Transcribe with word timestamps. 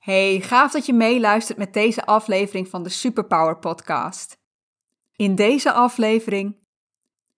Hey, 0.00 0.40
gaaf 0.40 0.72
dat 0.72 0.86
je 0.86 0.92
meeluistert 0.92 1.58
met 1.58 1.72
deze 1.72 2.06
aflevering 2.06 2.68
van 2.68 2.82
de 2.82 2.88
Superpower 2.88 3.58
Podcast. 3.58 4.38
In 5.16 5.34
deze 5.34 5.72
aflevering, 5.72 6.58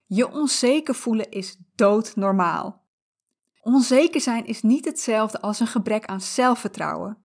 je 0.06 0.30
onzeker 0.30 0.94
voelen 0.94 1.30
is 1.30 1.56
doodnormaal. 1.74 2.84
Onzeker 3.60 4.20
zijn 4.20 4.46
is 4.46 4.62
niet 4.62 4.84
hetzelfde 4.84 5.40
als 5.40 5.60
een 5.60 5.66
gebrek 5.66 6.06
aan 6.06 6.20
zelfvertrouwen. 6.20 7.24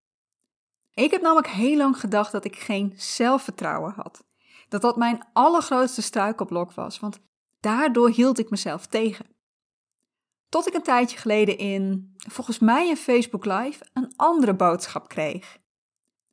Ik 0.93 1.11
heb 1.11 1.21
namelijk 1.21 1.47
heel 1.47 1.77
lang 1.77 1.99
gedacht 1.99 2.31
dat 2.31 2.45
ik 2.45 2.55
geen 2.55 2.93
zelfvertrouwen 2.95 3.93
had. 3.95 4.23
Dat 4.69 4.81
dat 4.81 4.97
mijn 4.97 5.27
allergrootste 5.33 6.01
struikelblok 6.01 6.71
was, 6.71 6.99
want 6.99 7.19
daardoor 7.59 8.09
hield 8.09 8.39
ik 8.39 8.49
mezelf 8.49 8.85
tegen. 8.85 9.36
Tot 10.49 10.67
ik 10.67 10.73
een 10.73 10.81
tijdje 10.81 11.17
geleden 11.17 11.57
in, 11.57 12.13
volgens 12.17 12.59
mij 12.59 12.89
een 12.89 12.97
Facebook 12.97 13.45
Live, 13.45 13.85
een 13.93 14.13
andere 14.15 14.55
boodschap 14.55 15.07
kreeg. 15.07 15.57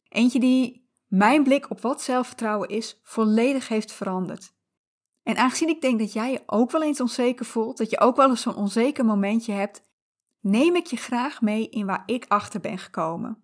Eentje 0.09 0.41
die 0.41 0.89
mijn 1.07 1.43
blik 1.43 1.71
op 1.71 1.81
wat 1.81 2.03
zelfvertrouwen 2.03 2.69
is 2.69 3.01
volledig 3.03 3.69
heeft 3.69 3.93
veranderd. 3.93 4.53
En 5.23 5.37
aangezien 5.37 5.69
ik 5.69 5.81
denk 5.81 5.99
dat 5.99 6.13
jij 6.13 6.31
je 6.31 6.43
ook 6.47 6.71
wel 6.71 6.83
eens 6.83 7.01
onzeker 7.01 7.45
voelt, 7.45 7.79
dat 7.79 7.91
je 7.91 8.01
ook 8.01 8.17
wel 8.17 8.29
eens 8.29 8.43
zo'n 8.43 8.57
onzeker 8.57 9.05
momentje 9.05 9.53
hebt, 9.53 9.83
neem 10.41 10.77
ik 10.77 10.87
je 10.87 10.97
graag 10.97 11.41
mee 11.41 11.69
in 11.69 11.87
waar 11.87 12.03
ik 12.07 12.25
achter 12.29 12.61
ben 12.61 12.79
gekomen. 12.79 13.43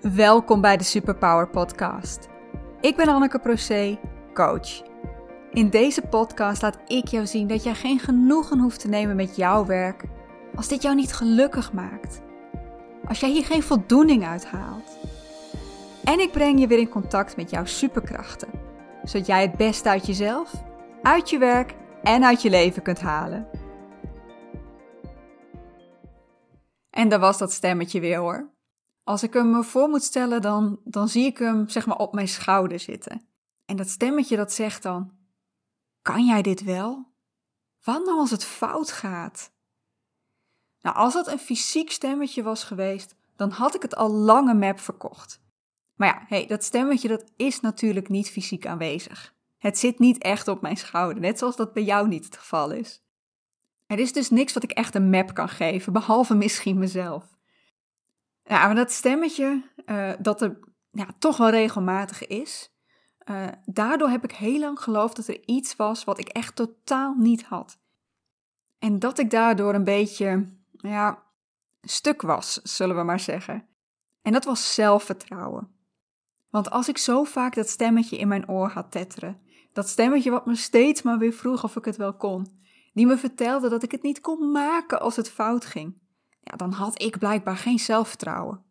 Welkom 0.00 0.60
bij 0.60 0.76
de 0.76 0.84
Superpower 0.84 1.50
Podcast. 1.50 2.28
Ik 2.80 2.96
ben 2.96 3.08
Anneke 3.08 3.38
Procé, 3.38 4.00
coach. 4.34 4.89
In 5.52 5.70
deze 5.70 6.02
podcast 6.02 6.62
laat 6.62 6.78
ik 6.86 7.08
jou 7.08 7.26
zien 7.26 7.46
dat 7.46 7.62
jij 7.62 7.74
geen 7.74 7.98
genoegen 7.98 8.58
hoeft 8.58 8.80
te 8.80 8.88
nemen 8.88 9.16
met 9.16 9.36
jouw 9.36 9.66
werk 9.66 10.04
als 10.54 10.68
dit 10.68 10.82
jou 10.82 10.94
niet 10.94 11.12
gelukkig 11.12 11.72
maakt. 11.72 12.22
Als 13.08 13.20
jij 13.20 13.30
hier 13.30 13.44
geen 13.44 13.62
voldoening 13.62 14.24
uit 14.24 14.46
haalt. 14.46 14.98
En 16.04 16.20
ik 16.20 16.32
breng 16.32 16.60
je 16.60 16.66
weer 16.66 16.78
in 16.78 16.88
contact 16.88 17.36
met 17.36 17.50
jouw 17.50 17.64
superkrachten, 17.64 18.48
zodat 19.04 19.26
jij 19.26 19.42
het 19.42 19.56
beste 19.56 19.88
uit 19.88 20.06
jezelf, 20.06 20.52
uit 21.02 21.30
je 21.30 21.38
werk 21.38 21.74
en 22.02 22.24
uit 22.24 22.42
je 22.42 22.50
leven 22.50 22.82
kunt 22.82 23.00
halen. 23.00 23.46
En 26.90 27.08
daar 27.08 27.20
was 27.20 27.38
dat 27.38 27.52
stemmetje 27.52 28.00
weer 28.00 28.18
hoor. 28.18 28.50
Als 29.04 29.22
ik 29.22 29.32
hem 29.32 29.50
me 29.50 29.62
voor 29.62 29.88
moet 29.88 30.02
stellen, 30.02 30.42
dan, 30.42 30.80
dan 30.84 31.08
zie 31.08 31.26
ik 31.26 31.38
hem 31.38 31.68
zeg 31.68 31.86
maar 31.86 31.96
op 31.96 32.14
mijn 32.14 32.28
schouder 32.28 32.78
zitten. 32.78 33.26
En 33.66 33.76
dat 33.76 33.88
stemmetje 33.88 34.36
dat 34.36 34.52
zegt 34.52 34.82
dan: 34.82 35.18
kan 36.02 36.26
jij 36.26 36.42
dit 36.42 36.62
wel? 36.62 37.08
Wat 37.82 38.04
nou 38.04 38.18
als 38.18 38.30
het 38.30 38.44
fout 38.44 38.92
gaat? 38.92 39.52
Nou, 40.80 40.96
als 40.96 41.12
dat 41.12 41.26
een 41.26 41.38
fysiek 41.38 41.90
stemmetje 41.90 42.42
was 42.42 42.64
geweest, 42.64 43.14
dan 43.36 43.50
had 43.50 43.74
ik 43.74 43.82
het 43.82 43.96
al 43.96 44.10
lange 44.10 44.54
map 44.54 44.80
verkocht. 44.80 45.40
Maar 45.94 46.08
ja, 46.08 46.24
hey, 46.28 46.46
dat 46.46 46.64
stemmetje 46.64 47.08
dat 47.08 47.24
is 47.36 47.60
natuurlijk 47.60 48.08
niet 48.08 48.30
fysiek 48.30 48.66
aanwezig. 48.66 49.34
Het 49.58 49.78
zit 49.78 49.98
niet 49.98 50.18
echt 50.18 50.48
op 50.48 50.60
mijn 50.60 50.76
schouder, 50.76 51.20
net 51.20 51.38
zoals 51.38 51.56
dat 51.56 51.72
bij 51.72 51.82
jou 51.82 52.08
niet 52.08 52.24
het 52.24 52.36
geval 52.36 52.70
is. 52.70 53.02
Er 53.86 53.98
is 53.98 54.12
dus 54.12 54.30
niks 54.30 54.52
wat 54.52 54.62
ik 54.62 54.70
echt 54.70 54.94
een 54.94 55.10
map 55.10 55.34
kan 55.34 55.48
geven, 55.48 55.92
behalve 55.92 56.34
misschien 56.34 56.78
mezelf. 56.78 57.24
Ja, 58.44 58.66
maar 58.66 58.74
dat 58.74 58.92
stemmetje, 58.92 59.62
uh, 59.86 60.12
dat 60.18 60.42
er 60.42 60.58
ja, 60.90 61.06
toch 61.18 61.36
wel 61.36 61.50
regelmatig 61.50 62.26
is, 62.26 62.72
uh, 63.24 63.46
daardoor 63.64 64.08
heb 64.08 64.24
ik 64.24 64.32
heel 64.32 64.58
lang 64.58 64.80
geloofd 64.80 65.16
dat 65.16 65.26
er 65.26 65.46
iets 65.46 65.76
was 65.76 66.04
wat 66.04 66.18
ik 66.18 66.28
echt 66.28 66.56
totaal 66.56 67.14
niet 67.14 67.44
had. 67.44 67.78
En 68.78 68.98
dat 68.98 69.18
ik 69.18 69.30
daardoor 69.30 69.74
een 69.74 69.84
beetje, 69.84 70.48
ja, 70.70 71.22
stuk 71.82 72.22
was, 72.22 72.52
zullen 72.62 72.96
we 72.96 73.02
maar 73.02 73.20
zeggen. 73.20 73.66
En 74.22 74.32
dat 74.32 74.44
was 74.44 74.74
zelfvertrouwen. 74.74 75.68
Want 76.50 76.70
als 76.70 76.88
ik 76.88 76.98
zo 76.98 77.24
vaak 77.24 77.54
dat 77.54 77.68
stemmetje 77.68 78.18
in 78.18 78.28
mijn 78.28 78.48
oor 78.48 78.68
had 78.68 78.90
tetteren, 78.90 79.40
dat 79.72 79.88
stemmetje 79.88 80.30
wat 80.30 80.46
me 80.46 80.54
steeds 80.54 81.02
maar 81.02 81.18
weer 81.18 81.32
vroeg 81.32 81.64
of 81.64 81.76
ik 81.76 81.84
het 81.84 81.96
wel 81.96 82.14
kon, 82.14 82.60
die 82.92 83.06
me 83.06 83.18
vertelde 83.18 83.68
dat 83.68 83.82
ik 83.82 83.90
het 83.90 84.02
niet 84.02 84.20
kon 84.20 84.50
maken 84.50 85.00
als 85.00 85.16
het 85.16 85.30
fout 85.30 85.64
ging, 85.64 85.98
ja, 86.40 86.56
dan 86.56 86.72
had 86.72 87.02
ik 87.02 87.18
blijkbaar 87.18 87.56
geen 87.56 87.78
zelfvertrouwen. 87.78 88.64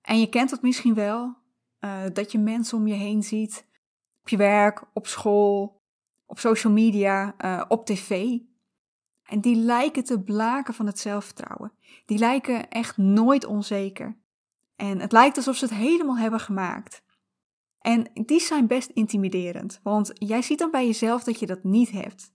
En 0.00 0.20
je 0.20 0.28
kent 0.28 0.50
het 0.50 0.62
misschien 0.62 0.94
wel, 0.94 1.36
uh, 1.80 2.02
dat 2.12 2.32
je 2.32 2.38
mensen 2.38 2.78
om 2.78 2.86
je 2.86 2.94
heen 2.94 3.22
ziet. 3.22 3.66
Op 4.20 4.28
je 4.28 4.36
werk, 4.36 4.84
op 4.92 5.06
school, 5.06 5.82
op 6.26 6.38
social 6.38 6.72
media, 6.72 7.34
uh, 7.44 7.64
op 7.68 7.86
tv. 7.86 8.38
En 9.22 9.40
die 9.40 9.56
lijken 9.56 10.04
te 10.04 10.20
blaken 10.20 10.74
van 10.74 10.86
het 10.86 10.98
zelfvertrouwen. 10.98 11.72
Die 12.06 12.18
lijken 12.18 12.68
echt 12.68 12.96
nooit 12.96 13.44
onzeker. 13.44 14.18
En 14.76 15.00
het 15.00 15.12
lijkt 15.12 15.36
alsof 15.36 15.56
ze 15.56 15.64
het 15.64 15.74
helemaal 15.74 16.18
hebben 16.18 16.40
gemaakt. 16.40 17.02
En 17.80 18.10
die 18.14 18.40
zijn 18.40 18.66
best 18.66 18.90
intimiderend, 18.90 19.80
want 19.82 20.10
jij 20.14 20.42
ziet 20.42 20.58
dan 20.58 20.70
bij 20.70 20.86
jezelf 20.86 21.24
dat 21.24 21.38
je 21.38 21.46
dat 21.46 21.64
niet 21.64 21.90
hebt. 21.90 22.32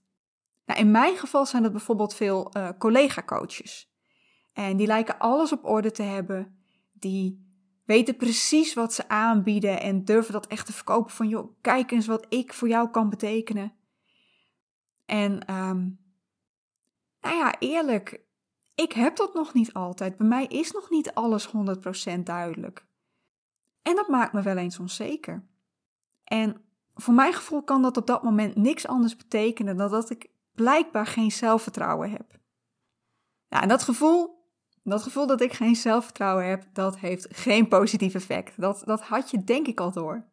Nou, 0.64 0.80
in 0.80 0.90
mijn 0.90 1.16
geval 1.16 1.46
zijn 1.46 1.62
dat 1.62 1.72
bijvoorbeeld 1.72 2.14
veel 2.14 2.56
uh, 2.56 2.68
collega-coaches. 2.78 3.90
En 4.52 4.76
die 4.76 4.86
lijken 4.86 5.18
alles 5.18 5.52
op 5.52 5.64
orde 5.64 5.90
te 5.90 6.02
hebben. 6.02 6.58
Die 6.92 7.45
weten 7.86 8.16
precies 8.16 8.74
wat 8.74 8.94
ze 8.94 9.08
aanbieden 9.08 9.80
en 9.80 10.04
durven 10.04 10.32
dat 10.32 10.46
echt 10.46 10.66
te 10.66 10.72
verkopen 10.72 11.12
van, 11.12 11.28
joh, 11.28 11.52
kijk 11.60 11.90
eens 11.90 12.06
wat 12.06 12.26
ik 12.28 12.52
voor 12.52 12.68
jou 12.68 12.90
kan 12.90 13.10
betekenen. 13.10 13.72
En, 15.04 15.54
um, 15.54 15.98
nou 17.20 17.36
ja, 17.36 17.58
eerlijk, 17.58 18.20
ik 18.74 18.92
heb 18.92 19.16
dat 19.16 19.34
nog 19.34 19.54
niet 19.54 19.72
altijd. 19.72 20.16
Bij 20.16 20.26
mij 20.26 20.46
is 20.46 20.72
nog 20.72 20.90
niet 20.90 21.14
alles 21.14 21.48
100% 22.16 22.22
duidelijk. 22.22 22.86
En 23.82 23.94
dat 23.94 24.08
maakt 24.08 24.32
me 24.32 24.42
wel 24.42 24.56
eens 24.56 24.78
onzeker. 24.78 25.46
En 26.24 26.64
voor 26.94 27.14
mijn 27.14 27.32
gevoel 27.32 27.62
kan 27.62 27.82
dat 27.82 27.96
op 27.96 28.06
dat 28.06 28.22
moment 28.22 28.56
niks 28.56 28.86
anders 28.86 29.16
betekenen 29.16 29.76
dan 29.76 29.90
dat 29.90 30.10
ik 30.10 30.30
blijkbaar 30.54 31.06
geen 31.06 31.32
zelfvertrouwen 31.32 32.10
heb. 32.10 32.38
Nou, 33.48 33.62
en 33.62 33.68
dat 33.68 33.82
gevoel, 33.82 34.35
dat 34.90 35.02
gevoel 35.02 35.26
dat 35.26 35.40
ik 35.40 35.52
geen 35.52 35.76
zelfvertrouwen 35.76 36.48
heb, 36.48 36.64
dat 36.72 36.98
heeft 36.98 37.26
geen 37.30 37.68
positief 37.68 38.14
effect. 38.14 38.60
Dat, 38.60 38.82
dat 38.84 39.00
had 39.00 39.30
je 39.30 39.44
denk 39.44 39.66
ik 39.66 39.80
al 39.80 39.92
door. 39.92 40.24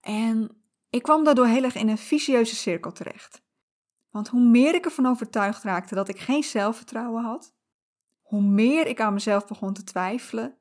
En 0.00 0.64
ik 0.90 1.02
kwam 1.02 1.24
daardoor 1.24 1.46
heel 1.46 1.62
erg 1.62 1.74
in 1.74 1.88
een 1.88 1.98
vicieuze 1.98 2.54
cirkel 2.54 2.92
terecht. 2.92 3.42
Want 4.10 4.28
hoe 4.28 4.48
meer 4.48 4.74
ik 4.74 4.84
ervan 4.84 5.06
overtuigd 5.06 5.62
raakte 5.62 5.94
dat 5.94 6.08
ik 6.08 6.18
geen 6.18 6.42
zelfvertrouwen 6.42 7.22
had, 7.22 7.54
hoe 8.22 8.42
meer 8.42 8.86
ik 8.86 9.00
aan 9.00 9.12
mezelf 9.12 9.46
begon 9.46 9.72
te 9.72 9.84
twijfelen 9.84 10.58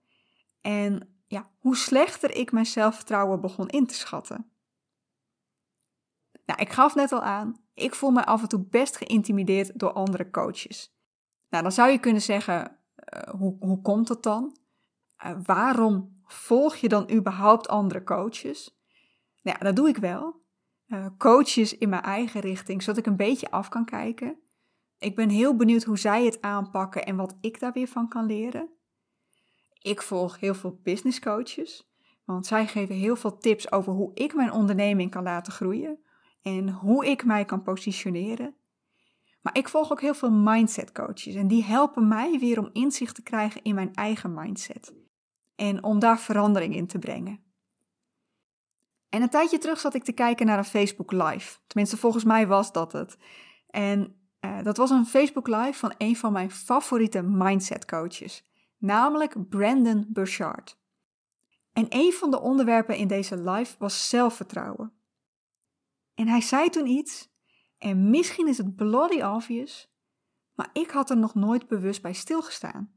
en 0.61 1.13
ja, 1.27 1.49
hoe 1.59 1.75
slechter 1.75 2.35
ik 2.35 2.51
mijn 2.51 2.65
zelfvertrouwen 2.65 3.41
begon 3.41 3.67
in 3.67 3.85
te 3.85 3.93
schatten. 3.93 4.51
Nou, 6.45 6.61
ik 6.61 6.71
gaf 6.71 6.95
net 6.95 7.11
al 7.11 7.21
aan, 7.21 7.63
ik 7.73 7.95
voel 7.95 8.11
me 8.11 8.25
af 8.25 8.41
en 8.41 8.47
toe 8.47 8.65
best 8.69 8.97
geïntimideerd 8.97 9.79
door 9.79 9.93
andere 9.93 10.29
coaches. 10.29 10.95
Nou, 11.49 11.63
dan 11.63 11.71
zou 11.71 11.91
je 11.91 11.99
kunnen 11.99 12.21
zeggen, 12.21 12.77
hoe, 13.37 13.55
hoe 13.59 13.81
komt 13.81 14.07
dat 14.07 14.23
dan? 14.23 14.57
Uh, 15.25 15.31
waarom 15.43 16.21
volg 16.25 16.75
je 16.75 16.89
dan 16.89 17.11
überhaupt 17.11 17.67
andere 17.67 18.03
coaches? 18.03 18.77
Nou 19.41 19.57
ja, 19.59 19.65
dat 19.65 19.75
doe 19.75 19.87
ik 19.87 19.97
wel. 19.97 20.41
Uh, 20.87 21.05
coaches 21.17 21.77
in 21.77 21.89
mijn 21.89 22.01
eigen 22.01 22.41
richting, 22.41 22.83
zodat 22.83 22.99
ik 22.99 23.05
een 23.05 23.15
beetje 23.15 23.51
af 23.51 23.69
kan 23.69 23.85
kijken. 23.85 24.37
Ik 24.97 25.15
ben 25.15 25.29
heel 25.29 25.55
benieuwd 25.55 25.83
hoe 25.83 25.97
zij 25.97 26.25
het 26.25 26.41
aanpakken 26.41 27.05
en 27.05 27.15
wat 27.15 27.37
ik 27.41 27.59
daar 27.59 27.73
weer 27.73 27.87
van 27.87 28.07
kan 28.07 28.25
leren. 28.25 28.69
Ik 29.81 30.01
volg 30.01 30.39
heel 30.39 30.55
veel 30.55 30.79
business 30.83 31.19
coaches, 31.19 31.91
want 32.25 32.45
zij 32.45 32.67
geven 32.67 32.95
heel 32.95 33.15
veel 33.15 33.37
tips 33.37 33.71
over 33.71 33.93
hoe 33.93 34.11
ik 34.13 34.35
mijn 34.35 34.51
onderneming 34.51 35.11
kan 35.11 35.23
laten 35.23 35.53
groeien 35.53 35.99
en 36.41 36.69
hoe 36.69 37.05
ik 37.05 37.25
mij 37.25 37.45
kan 37.45 37.63
positioneren. 37.63 38.55
Maar 39.43 39.57
ik 39.57 39.69
volg 39.69 39.91
ook 39.91 40.01
heel 40.01 40.13
veel 40.13 40.31
mindset 40.31 40.91
coaches 40.91 41.35
en 41.35 41.47
die 41.47 41.63
helpen 41.63 42.07
mij 42.07 42.39
weer 42.39 42.59
om 42.59 42.69
inzicht 42.73 43.15
te 43.15 43.23
krijgen 43.23 43.63
in 43.63 43.75
mijn 43.75 43.93
eigen 43.93 44.33
mindset. 44.33 44.93
En 45.55 45.83
om 45.83 45.99
daar 45.99 46.19
verandering 46.19 46.75
in 46.75 46.87
te 46.87 46.99
brengen. 46.99 47.43
En 49.09 49.21
een 49.21 49.29
tijdje 49.29 49.57
terug 49.57 49.79
zat 49.79 49.93
ik 49.93 50.03
te 50.03 50.11
kijken 50.11 50.45
naar 50.45 50.57
een 50.57 50.63
Facebook 50.63 51.11
Live. 51.11 51.57
Tenminste, 51.67 51.97
volgens 51.97 52.23
mij 52.23 52.47
was 52.47 52.71
dat 52.71 52.91
het. 52.91 53.17
En 53.67 54.15
uh, 54.45 54.63
dat 54.63 54.77
was 54.77 54.89
een 54.89 55.05
Facebook 55.05 55.47
Live 55.47 55.73
van 55.73 55.93
een 55.97 56.15
van 56.15 56.33
mijn 56.33 56.51
favoriete 56.51 57.21
mindset 57.21 57.85
coaches, 57.85 58.45
namelijk 58.77 59.49
Brandon 59.49 60.05
Burchard. 60.09 60.77
En 61.73 61.85
een 61.89 62.13
van 62.13 62.31
de 62.31 62.41
onderwerpen 62.41 62.97
in 62.97 63.07
deze 63.07 63.49
live 63.49 63.75
was 63.79 64.09
zelfvertrouwen. 64.09 64.93
En 66.15 66.27
hij 66.27 66.41
zei 66.41 66.69
toen 66.69 66.87
iets 66.87 67.32
en 67.83 68.09
misschien 68.09 68.47
is 68.47 68.57
het 68.57 68.75
bloody 68.75 69.21
obvious, 69.21 69.91
maar 70.55 70.69
ik 70.73 70.89
had 70.89 71.09
er 71.09 71.17
nog 71.17 71.35
nooit 71.35 71.67
bewust 71.67 72.01
bij 72.01 72.13
stilgestaan. 72.13 72.91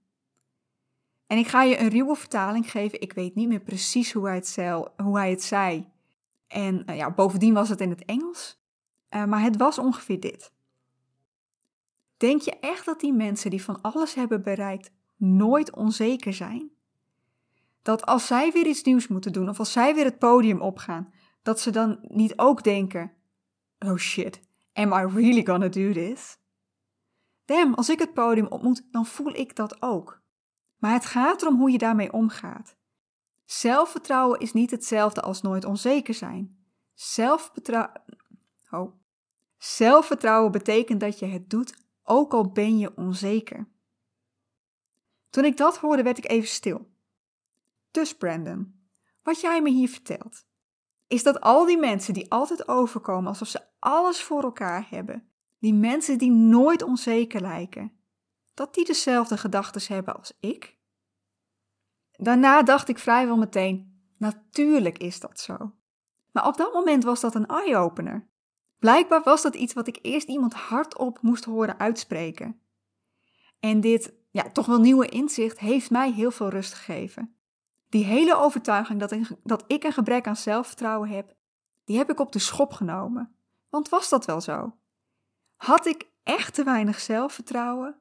En 1.26 1.38
ik 1.38 1.46
ga 1.46 1.62
je 1.62 1.78
een 1.78 1.88
ruwe 1.88 2.16
vertaling 2.16 2.70
geven. 2.70 3.00
Ik 3.00 3.12
weet 3.12 3.34
niet 3.34 3.48
meer 3.48 3.60
precies 3.60 4.12
hoe 4.12 4.26
hij 4.26 4.34
het, 4.34 4.46
zei. 4.46 4.84
Hoe 4.96 5.18
hij 5.18 5.30
het 5.30 5.42
zei. 5.42 5.88
En 6.46 6.82
uh, 6.90 6.96
ja, 6.96 7.14
bovendien 7.14 7.54
was 7.54 7.68
het 7.68 7.80
in 7.80 7.90
het 7.90 8.04
Engels. 8.04 8.60
Uh, 9.10 9.24
maar 9.24 9.42
het 9.42 9.56
was 9.56 9.78
ongeveer 9.78 10.20
dit. 10.20 10.52
Denk 12.16 12.40
je 12.40 12.58
echt 12.58 12.84
dat 12.84 13.00
die 13.00 13.12
mensen 13.12 13.50
die 13.50 13.62
van 13.62 13.80
alles 13.80 14.14
hebben 14.14 14.42
bereikt 14.42 14.90
nooit 15.16 15.76
onzeker 15.76 16.32
zijn? 16.32 16.70
Dat 17.82 18.06
als 18.06 18.26
zij 18.26 18.52
weer 18.52 18.66
iets 18.66 18.82
nieuws 18.82 19.08
moeten 19.08 19.32
doen 19.32 19.48
of 19.48 19.58
als 19.58 19.72
zij 19.72 19.94
weer 19.94 20.04
het 20.04 20.18
podium 20.18 20.60
opgaan, 20.60 21.12
dat 21.42 21.60
ze 21.60 21.70
dan 21.70 21.98
niet 22.02 22.38
ook 22.38 22.62
denken: 22.62 23.12
Oh 23.78 23.96
shit, 23.96 24.45
am 24.76 24.92
I 24.92 25.14
really 25.14 25.44
gonna 25.44 25.68
do 25.68 25.92
this? 25.92 26.38
Damn, 27.44 27.74
als 27.74 27.88
ik 27.88 27.98
het 27.98 28.14
podium 28.14 28.46
op 28.46 28.62
moet, 28.62 28.82
dan 28.90 29.06
voel 29.06 29.34
ik 29.34 29.56
dat 29.56 29.82
ook. 29.82 30.22
Maar 30.76 30.92
het 30.92 31.06
gaat 31.06 31.42
erom 31.42 31.58
hoe 31.58 31.70
je 31.70 31.78
daarmee 31.78 32.12
omgaat. 32.12 32.76
Zelfvertrouwen 33.44 34.40
is 34.40 34.52
niet 34.52 34.70
hetzelfde 34.70 35.20
als 35.20 35.42
nooit 35.42 35.64
onzeker 35.64 36.14
zijn. 36.14 36.64
Zelfvertrouwen. 36.94 38.02
Oh. 38.70 38.94
Zelfvertrouwen 39.58 40.52
betekent 40.52 41.00
dat 41.00 41.18
je 41.18 41.26
het 41.26 41.50
doet, 41.50 41.74
ook 42.02 42.32
al 42.32 42.50
ben 42.50 42.78
je 42.78 42.96
onzeker. 42.96 43.68
Toen 45.30 45.44
ik 45.44 45.56
dat 45.56 45.78
hoorde, 45.78 46.02
werd 46.02 46.18
ik 46.18 46.30
even 46.30 46.48
stil. 46.48 46.90
Dus 47.90 48.16
Brandon, 48.16 48.74
wat 49.22 49.40
jij 49.40 49.62
me 49.62 49.70
hier 49.70 49.88
vertelt, 49.88 50.45
is 51.06 51.22
dat 51.22 51.40
al 51.40 51.64
die 51.64 51.78
mensen 51.78 52.14
die 52.14 52.30
altijd 52.30 52.68
overkomen 52.68 53.28
alsof 53.28 53.48
ze 53.48 53.60
alles 53.78 54.22
voor 54.22 54.42
elkaar 54.42 54.86
hebben, 54.90 55.30
die 55.58 55.74
mensen 55.74 56.18
die 56.18 56.30
nooit 56.30 56.82
onzeker 56.82 57.40
lijken, 57.40 57.92
dat 58.54 58.74
die 58.74 58.84
dezelfde 58.84 59.36
gedachten 59.36 59.94
hebben 59.94 60.16
als 60.16 60.36
ik? 60.40 60.78
Daarna 62.12 62.62
dacht 62.62 62.88
ik 62.88 62.98
vrijwel 62.98 63.36
meteen: 63.36 64.02
natuurlijk 64.18 64.98
is 64.98 65.20
dat 65.20 65.40
zo. 65.40 65.74
Maar 66.32 66.46
op 66.46 66.56
dat 66.56 66.72
moment 66.72 67.04
was 67.04 67.20
dat 67.20 67.34
een 67.34 67.46
eye-opener. 67.46 68.28
Blijkbaar 68.78 69.22
was 69.22 69.42
dat 69.42 69.54
iets 69.54 69.72
wat 69.72 69.86
ik 69.86 69.98
eerst 70.02 70.28
iemand 70.28 70.54
hardop 70.54 71.18
moest 71.22 71.44
horen 71.44 71.78
uitspreken. 71.78 72.60
En 73.60 73.80
dit, 73.80 74.14
ja, 74.30 74.50
toch 74.50 74.66
wel 74.66 74.80
nieuwe 74.80 75.08
inzicht 75.08 75.58
heeft 75.58 75.90
mij 75.90 76.12
heel 76.12 76.30
veel 76.30 76.48
rust 76.48 76.74
gegeven. 76.74 77.35
Die 77.88 78.04
hele 78.04 78.36
overtuiging 78.36 79.00
dat 79.00 79.10
ik, 79.10 79.28
dat 79.42 79.64
ik 79.66 79.84
een 79.84 79.92
gebrek 79.92 80.26
aan 80.26 80.36
zelfvertrouwen 80.36 81.08
heb, 81.08 81.34
die 81.84 81.96
heb 81.96 82.10
ik 82.10 82.20
op 82.20 82.32
de 82.32 82.38
schop 82.38 82.72
genomen. 82.72 83.36
Want 83.68 83.88
was 83.88 84.08
dat 84.08 84.24
wel 84.24 84.40
zo? 84.40 84.76
Had 85.56 85.86
ik 85.86 86.10
echt 86.22 86.54
te 86.54 86.64
weinig 86.64 87.00
zelfvertrouwen? 87.00 88.00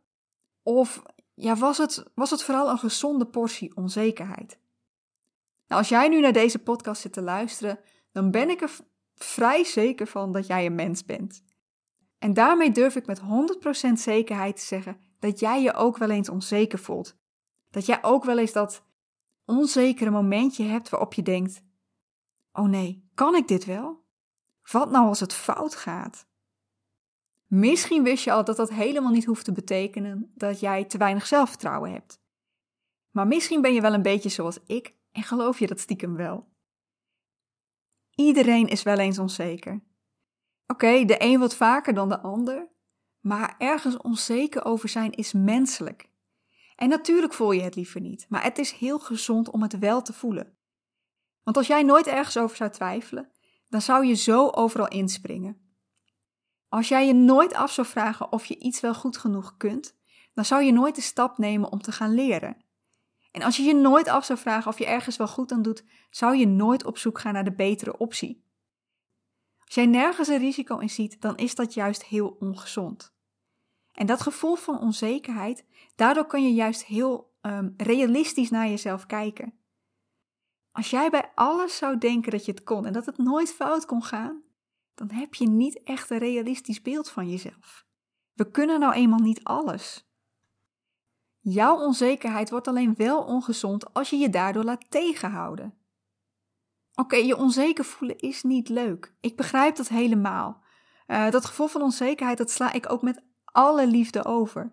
Of 0.63 1.03
ja, 1.33 1.55
was, 1.55 1.77
het, 1.77 2.03
was 2.15 2.29
het 2.29 2.43
vooral 2.43 2.69
een 2.69 2.77
gezonde 2.77 3.25
portie 3.25 3.75
onzekerheid? 3.75 4.59
Nou, 5.67 5.81
als 5.81 5.89
jij 5.89 6.07
nu 6.07 6.19
naar 6.19 6.33
deze 6.33 6.59
podcast 6.59 7.01
zit 7.01 7.13
te 7.13 7.21
luisteren, 7.21 7.79
dan 8.11 8.31
ben 8.31 8.49
ik 8.49 8.61
er 8.61 8.71
vrij 9.15 9.63
zeker 9.63 10.07
van 10.07 10.31
dat 10.31 10.47
jij 10.47 10.65
een 10.65 10.75
mens 10.75 11.05
bent. 11.05 11.43
En 12.19 12.33
daarmee 12.33 12.71
durf 12.71 12.95
ik 12.95 13.05
met 13.05 13.21
100% 13.89 13.91
zekerheid 13.93 14.55
te 14.55 14.65
zeggen 14.65 14.99
dat 15.19 15.39
jij 15.39 15.61
je 15.61 15.73
ook 15.73 15.97
wel 15.97 16.09
eens 16.09 16.29
onzeker 16.29 16.79
voelt. 16.79 17.15
Dat 17.69 17.85
jij 17.85 18.03
ook 18.03 18.23
wel 18.23 18.37
eens 18.37 18.51
dat 18.51 18.83
onzekere 19.45 20.09
momentje 20.09 20.63
hebt 20.63 20.89
waarop 20.89 21.13
je 21.13 21.21
denkt: 21.21 21.63
Oh 22.51 22.67
nee, 22.67 23.09
kan 23.13 23.35
ik 23.35 23.47
dit 23.47 23.65
wel? 23.65 24.03
Wat 24.71 24.91
nou 24.91 25.07
als 25.07 25.19
het 25.19 25.33
fout 25.33 25.75
gaat? 25.75 26.27
Misschien 27.47 28.03
wist 28.03 28.23
je 28.23 28.31
al 28.31 28.43
dat 28.43 28.57
dat 28.57 28.69
helemaal 28.69 29.11
niet 29.11 29.25
hoeft 29.25 29.45
te 29.45 29.51
betekenen 29.51 30.31
dat 30.35 30.59
jij 30.59 30.85
te 30.85 30.97
weinig 30.97 31.25
zelfvertrouwen 31.25 31.91
hebt. 31.91 32.19
Maar 33.11 33.27
misschien 33.27 33.61
ben 33.61 33.73
je 33.73 33.81
wel 33.81 33.93
een 33.93 34.01
beetje 34.01 34.29
zoals 34.29 34.59
ik 34.65 34.95
en 35.11 35.23
geloof 35.23 35.59
je 35.59 35.67
dat 35.67 35.79
stiekem 35.79 36.15
wel. 36.15 36.53
Iedereen 38.15 38.67
is 38.67 38.83
wel 38.83 38.97
eens 38.97 39.19
onzeker. 39.19 39.83
Oké, 40.67 41.05
de 41.05 41.15
een 41.19 41.39
wat 41.39 41.55
vaker 41.55 41.93
dan 41.93 42.09
de 42.09 42.19
ander, 42.19 42.69
maar 43.19 43.55
ergens 43.57 43.97
onzeker 43.97 44.65
over 44.65 44.89
zijn 44.89 45.11
is 45.11 45.33
menselijk. 45.33 46.09
En 46.75 46.89
natuurlijk 46.89 47.33
voel 47.33 47.51
je 47.51 47.61
het 47.61 47.75
liever 47.75 48.01
niet, 48.01 48.25
maar 48.29 48.43
het 48.43 48.57
is 48.57 48.71
heel 48.71 48.99
gezond 48.99 49.49
om 49.49 49.61
het 49.61 49.79
wel 49.79 50.01
te 50.01 50.13
voelen. 50.13 50.57
Want 51.43 51.57
als 51.57 51.67
jij 51.67 51.83
nooit 51.83 52.07
ergens 52.07 52.37
over 52.37 52.55
zou 52.55 52.69
twijfelen, 52.69 53.31
dan 53.69 53.81
zou 53.81 54.05
je 54.05 54.13
zo 54.13 54.49
overal 54.49 54.87
inspringen. 54.87 55.65
Als 56.69 56.87
jij 56.87 57.07
je 57.07 57.13
nooit 57.13 57.53
af 57.53 57.71
zou 57.71 57.87
vragen 57.87 58.31
of 58.31 58.45
je 58.45 58.59
iets 58.59 58.79
wel 58.79 58.93
goed 58.93 59.17
genoeg 59.17 59.57
kunt, 59.57 59.97
dan 60.33 60.45
zou 60.45 60.63
je 60.63 60.71
nooit 60.71 60.95
de 60.95 61.01
stap 61.01 61.37
nemen 61.37 61.71
om 61.71 61.81
te 61.81 61.91
gaan 61.91 62.13
leren. 62.13 62.65
En 63.31 63.41
als 63.41 63.57
je 63.57 63.63
je 63.63 63.75
nooit 63.75 64.07
af 64.07 64.25
zou 64.25 64.39
vragen 64.39 64.71
of 64.71 64.77
je 64.77 64.85
ergens 64.85 65.17
wel 65.17 65.27
goed 65.27 65.51
aan 65.51 65.61
doet, 65.61 65.83
zou 66.09 66.35
je 66.37 66.47
nooit 66.47 66.85
op 66.85 66.97
zoek 66.97 67.19
gaan 67.19 67.33
naar 67.33 67.43
de 67.43 67.55
betere 67.55 67.97
optie. 67.97 68.43
Als 69.65 69.75
jij 69.75 69.85
nergens 69.85 70.27
een 70.27 70.37
risico 70.37 70.77
in 70.77 70.89
ziet, 70.89 71.21
dan 71.21 71.37
is 71.37 71.55
dat 71.55 71.73
juist 71.73 72.05
heel 72.05 72.35
ongezond. 72.39 73.14
En 73.95 74.05
dat 74.05 74.21
gevoel 74.21 74.55
van 74.55 74.79
onzekerheid, 74.79 75.65
daardoor 75.95 76.25
kan 76.25 76.43
je 76.43 76.53
juist 76.53 76.85
heel 76.85 77.33
um, 77.41 77.73
realistisch 77.77 78.49
naar 78.49 78.67
jezelf 78.67 79.05
kijken. 79.05 79.53
Als 80.71 80.89
jij 80.89 81.09
bij 81.09 81.31
alles 81.35 81.77
zou 81.77 81.97
denken 81.97 82.31
dat 82.31 82.45
je 82.45 82.51
het 82.51 82.63
kon 82.63 82.85
en 82.85 82.93
dat 82.93 83.05
het 83.05 83.17
nooit 83.17 83.53
fout 83.53 83.85
kon 83.85 84.03
gaan, 84.03 84.43
dan 84.95 85.11
heb 85.11 85.33
je 85.33 85.47
niet 85.47 85.83
echt 85.83 86.09
een 86.09 86.17
realistisch 86.17 86.81
beeld 86.81 87.09
van 87.09 87.29
jezelf. 87.29 87.85
We 88.33 88.51
kunnen 88.51 88.79
nou 88.79 88.93
eenmaal 88.93 89.19
niet 89.19 89.43
alles. 89.43 90.09
Jouw 91.39 91.77
onzekerheid 91.77 92.49
wordt 92.49 92.67
alleen 92.67 92.95
wel 92.95 93.23
ongezond 93.23 93.93
als 93.93 94.09
je 94.09 94.17
je 94.17 94.29
daardoor 94.29 94.63
laat 94.63 94.89
tegenhouden. 94.89 95.73
Oké, 96.95 97.15
je 97.15 97.37
onzeker 97.37 97.85
voelen 97.85 98.17
is 98.17 98.43
niet 98.43 98.69
leuk. 98.69 99.13
Ik 99.19 99.35
begrijp 99.35 99.75
dat 99.75 99.87
helemaal. 99.87 100.63
Uh, 101.07 101.29
dat 101.31 101.45
gevoel 101.45 101.67
van 101.67 101.81
onzekerheid, 101.81 102.37
dat 102.37 102.51
sla 102.51 102.71
ik 102.71 102.91
ook 102.91 103.01
met 103.01 103.23
alle 103.55 103.87
liefde 103.87 104.25
over. 104.25 104.71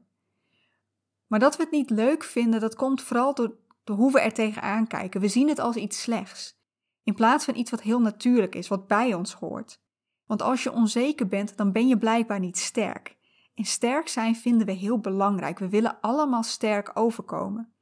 Maar 1.27 1.39
dat 1.39 1.57
we 1.57 1.63
het 1.63 1.73
niet 1.73 1.91
leuk 1.91 2.25
vinden, 2.25 2.61
dat 2.61 2.75
komt 2.75 3.03
vooral 3.03 3.35
door, 3.35 3.57
hoe 3.85 4.13
we 4.13 4.21
er 4.21 4.33
tegenaan 4.33 4.87
kijken. 4.87 5.21
We 5.21 5.29
zien 5.29 5.49
het 5.49 5.59
als 5.59 5.77
iets 5.77 6.03
slechts, 6.03 6.59
in 7.03 7.15
plaats 7.15 7.45
van 7.45 7.57
iets 7.57 7.71
wat 7.71 7.83
heel 7.83 8.01
natuurlijk 8.01 8.55
is, 8.55 8.69
wat 8.69 8.87
bij 8.87 9.15
ons 9.15 9.35
hoort. 9.35 9.81
Want 10.27 10.43
als 10.43 10.63
je 10.63 10.73
onzeker 10.73 11.29
bent, 11.29 11.57
dan 11.57 11.73
ben 11.73 11.89
je 11.89 11.99
blijkbaar 11.99 12.41
niet 12.41 12.59
sterk. 12.59 13.17
En 13.55 13.65
sterk 13.65 14.09
zijn 14.09 14.37
vinden 14.37 14.67
we 14.67 14.73
heel 14.73 14.99
belangrijk. 14.99 15.59
We 15.59 15.69
willen 15.69 16.01
allemaal 16.01 16.43
sterk 16.43 16.91
overkomen. 16.95 17.73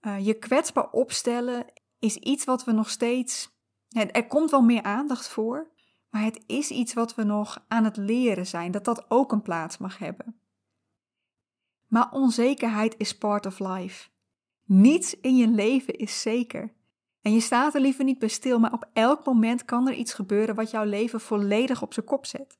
Uh, 0.00 0.26
je 0.26 0.34
kwetsbaar 0.34 0.90
opstellen 0.90 1.66
is 1.98 2.16
iets 2.16 2.44
wat 2.44 2.64
we 2.64 2.72
nog 2.72 2.90
steeds. 2.90 3.50
Er 3.88 4.26
komt 4.26 4.50
wel 4.50 4.62
meer 4.62 4.82
aandacht 4.82 5.28
voor, 5.28 5.71
maar 6.12 6.22
het 6.22 6.44
is 6.46 6.70
iets 6.70 6.94
wat 6.94 7.14
we 7.14 7.22
nog 7.22 7.64
aan 7.68 7.84
het 7.84 7.96
leren 7.96 8.46
zijn, 8.46 8.70
dat 8.70 8.84
dat 8.84 9.04
ook 9.08 9.32
een 9.32 9.42
plaats 9.42 9.78
mag 9.78 9.98
hebben. 9.98 10.36
Maar 11.86 12.10
onzekerheid 12.10 12.94
is 12.98 13.18
part 13.18 13.46
of 13.46 13.58
life. 13.58 14.08
Niets 14.64 15.20
in 15.20 15.36
je 15.36 15.48
leven 15.48 15.94
is 15.94 16.20
zeker. 16.20 16.72
En 17.22 17.32
je 17.32 17.40
staat 17.40 17.74
er 17.74 17.80
liever 17.80 18.04
niet 18.04 18.18
bij 18.18 18.28
stil, 18.28 18.58
maar 18.58 18.72
op 18.72 18.88
elk 18.92 19.24
moment 19.24 19.64
kan 19.64 19.88
er 19.88 19.94
iets 19.94 20.14
gebeuren 20.14 20.54
wat 20.54 20.70
jouw 20.70 20.84
leven 20.84 21.20
volledig 21.20 21.82
op 21.82 21.92
zijn 21.92 22.06
kop 22.06 22.26
zet. 22.26 22.58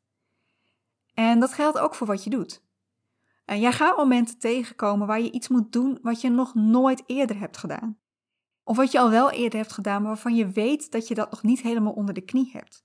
En 1.15 1.41
dat 1.41 1.53
geldt 1.53 1.79
ook 1.79 1.95
voor 1.95 2.07
wat 2.07 2.25
je 2.25 2.31
doet. 2.31 2.62
En 3.45 3.61
jij 3.61 3.73
gaat 3.73 3.97
momenten 3.97 4.38
tegenkomen 4.38 5.07
waar 5.07 5.21
je 5.21 5.33
iets 5.33 5.49
moet 5.49 5.73
doen 5.73 5.99
wat 6.03 6.21
je 6.21 6.31
nog 6.31 6.55
nooit 6.55 7.03
eerder 7.07 7.38
hebt 7.38 7.57
gedaan. 7.57 7.99
Of 8.65 8.76
wat 8.76 8.93
je 8.93 8.99
al 8.99 9.11
wel 9.11 9.31
eerder 9.31 9.59
hebt 9.59 9.73
gedaan, 9.73 10.03
maar 10.03 10.11
waarvan 10.11 10.35
je 10.35 10.50
weet 10.50 10.91
dat 10.91 11.09
je 11.09 11.15
dat 11.15 11.31
nog 11.31 11.43
niet 11.43 11.61
helemaal 11.61 11.93
onder 11.93 12.15
de 12.15 12.21
knie 12.21 12.50
hebt. 12.53 12.85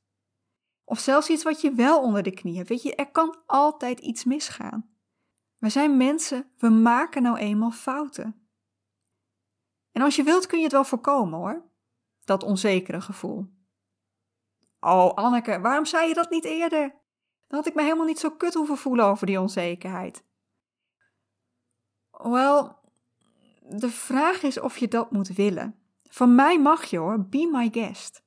Of 0.90 1.00
zelfs 1.00 1.30
iets 1.30 1.44
wat 1.44 1.62
je 1.62 1.72
wel 1.72 2.02
onder 2.02 2.24
de 2.24 2.32
knie 2.32 2.58
hebt. 2.58 2.70
Weet 2.70 2.82
je, 2.82 2.96
er 2.96 3.12
kan 3.12 3.38
altijd 3.46 4.00
iets 4.00 4.24
misgaan. 4.24 4.90
We 5.58 5.70
zijn 5.70 5.98
mensen, 5.98 6.52
we 6.58 6.70
maken 6.70 7.22
nou 7.22 7.38
eenmaal 7.38 7.72
fouten. 7.72 8.50
En 9.92 10.02
als 10.02 10.16
je 10.16 10.24
wilt 10.24 10.46
kun 10.46 10.58
je 10.58 10.64
het 10.64 10.74
wel 10.74 10.84
voorkomen 10.84 11.40
hoor, 11.40 11.70
dat 12.24 12.44
onzekere 12.44 13.02
gevoel. 13.02 13.46
Oh 14.80 15.14
Anneke, 15.14 15.60
waarom 15.60 15.86
zei 15.86 16.08
je 16.08 16.14
dat 16.14 16.30
niet 16.30 16.46
eerder? 16.46 16.90
Dan 17.48 17.58
had 17.58 17.68
ik 17.68 17.76
me 17.76 17.82
helemaal 17.82 18.06
niet 18.06 18.20
zo 18.20 18.32
kut 18.32 18.54
hoeven 18.54 18.78
voelen 18.78 19.06
over 19.06 19.26
die 19.26 19.40
onzekerheid. 19.40 20.24
Wel, 22.12 22.80
de 23.62 23.90
vraag 23.90 24.44
is 24.44 24.60
of 24.60 24.78
je 24.78 24.88
dat 24.88 25.12
moet 25.12 25.28
willen. 25.28 25.80
Van 26.04 26.36
mij 26.36 26.60
mag 26.60 26.86
je 26.86 26.98
hoor, 26.98 27.26
be 27.26 27.50
my 27.52 27.70
guest. 27.72 28.26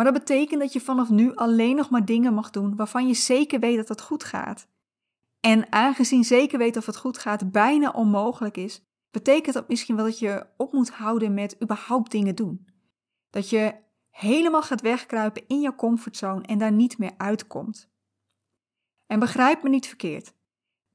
Maar 0.00 0.12
dat 0.12 0.24
betekent 0.24 0.60
dat 0.60 0.72
je 0.72 0.80
vanaf 0.80 1.10
nu 1.10 1.34
alleen 1.34 1.76
nog 1.76 1.90
maar 1.90 2.04
dingen 2.04 2.34
mag 2.34 2.50
doen 2.50 2.76
waarvan 2.76 3.06
je 3.06 3.14
zeker 3.14 3.60
weet 3.60 3.76
dat 3.76 3.88
het 3.88 4.00
goed 4.00 4.24
gaat. 4.24 4.68
En 5.40 5.72
aangezien 5.72 6.24
zeker 6.24 6.58
weten 6.58 6.80
of 6.80 6.86
het 6.86 6.96
goed 6.96 7.18
gaat 7.18 7.52
bijna 7.52 7.90
onmogelijk 7.90 8.56
is, 8.56 8.82
betekent 9.10 9.54
dat 9.54 9.68
misschien 9.68 9.96
wel 9.96 10.04
dat 10.04 10.18
je 10.18 10.46
op 10.56 10.72
moet 10.72 10.90
houden 10.90 11.34
met 11.34 11.62
überhaupt 11.62 12.10
dingen 12.10 12.34
doen. 12.34 12.66
Dat 13.30 13.50
je 13.50 13.74
helemaal 14.10 14.62
gaat 14.62 14.80
wegkruipen 14.80 15.46
in 15.46 15.60
je 15.60 15.74
comfortzone 15.74 16.42
en 16.42 16.58
daar 16.58 16.72
niet 16.72 16.98
meer 16.98 17.12
uitkomt. 17.16 17.90
En 19.06 19.18
begrijp 19.18 19.62
me 19.62 19.68
niet 19.68 19.86
verkeerd. 19.86 20.34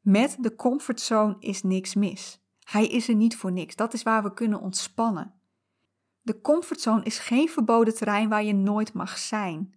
Met 0.01 0.37
de 0.39 0.55
comfortzone 0.55 1.35
is 1.39 1.63
niks 1.63 1.93
mis. 1.93 2.39
Hij 2.59 2.87
is 2.87 3.07
er 3.07 3.15
niet 3.15 3.35
voor 3.35 3.51
niks. 3.51 3.75
Dat 3.75 3.93
is 3.93 4.03
waar 4.03 4.23
we 4.23 4.33
kunnen 4.33 4.61
ontspannen. 4.61 5.34
De 6.25 6.41
comfortzone 6.41 7.03
is 7.03 7.19
geen 7.19 7.49
verboden 7.49 7.95
terrein 7.95 8.29
waar 8.29 8.43
je 8.43 8.53
nooit 8.53 8.93
mag 8.93 9.17
zijn. 9.17 9.75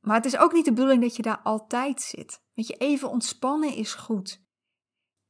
Maar 0.00 0.16
het 0.16 0.24
is 0.24 0.36
ook 0.36 0.52
niet 0.52 0.64
de 0.64 0.72
bedoeling 0.72 1.02
dat 1.02 1.16
je 1.16 1.22
daar 1.22 1.38
altijd 1.38 2.00
zit. 2.00 2.42
Weet 2.54 2.66
je, 2.66 2.74
even 2.74 3.10
ontspannen 3.10 3.74
is 3.74 3.94
goed. 3.94 4.44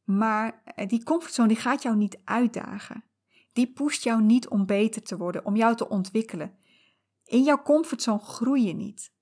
Maar 0.05 0.63
eh, 0.65 0.89
die 0.89 1.05
comfortzone 1.05 1.49
die 1.49 1.57
gaat 1.57 1.83
jou 1.83 1.97
niet 1.97 2.21
uitdagen. 2.25 3.05
Die 3.53 3.73
pusht 3.73 4.03
jou 4.03 4.23
niet 4.23 4.49
om 4.49 4.67
beter 4.67 5.03
te 5.03 5.17
worden, 5.17 5.45
om 5.45 5.57
jou 5.57 5.77
te 5.77 5.89
ontwikkelen. 5.89 6.57
In 7.25 7.43
jouw 7.43 7.63
comfortzone 7.63 8.19
groei 8.19 8.67
je 8.67 8.75
niet. 8.75 9.13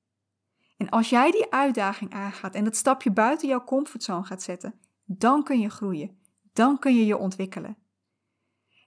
En 0.76 0.88
als 0.88 1.10
jij 1.10 1.30
die 1.30 1.52
uitdaging 1.52 2.12
aangaat 2.12 2.54
en 2.54 2.64
dat 2.64 2.76
stapje 2.76 3.10
buiten 3.10 3.48
jouw 3.48 3.64
comfortzone 3.64 4.24
gaat 4.24 4.42
zetten, 4.42 4.80
dan 5.04 5.42
kun 5.42 5.60
je 5.60 5.68
groeien. 5.68 6.18
Dan 6.52 6.78
kun 6.78 6.94
je 6.94 7.06
je 7.06 7.16
ontwikkelen. 7.16 7.76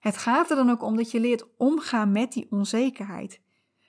Het 0.04 0.18
gaat 0.18 0.50
er 0.50 0.56
dan 0.56 0.70
ook 0.70 0.84
om 0.84 0.96
dat 0.96 1.12
je 1.12 1.20
leert 1.20 1.58
omgaan 1.58 2.12
met 2.12 2.32
die 2.32 2.48
onzekerheid. 2.50 3.42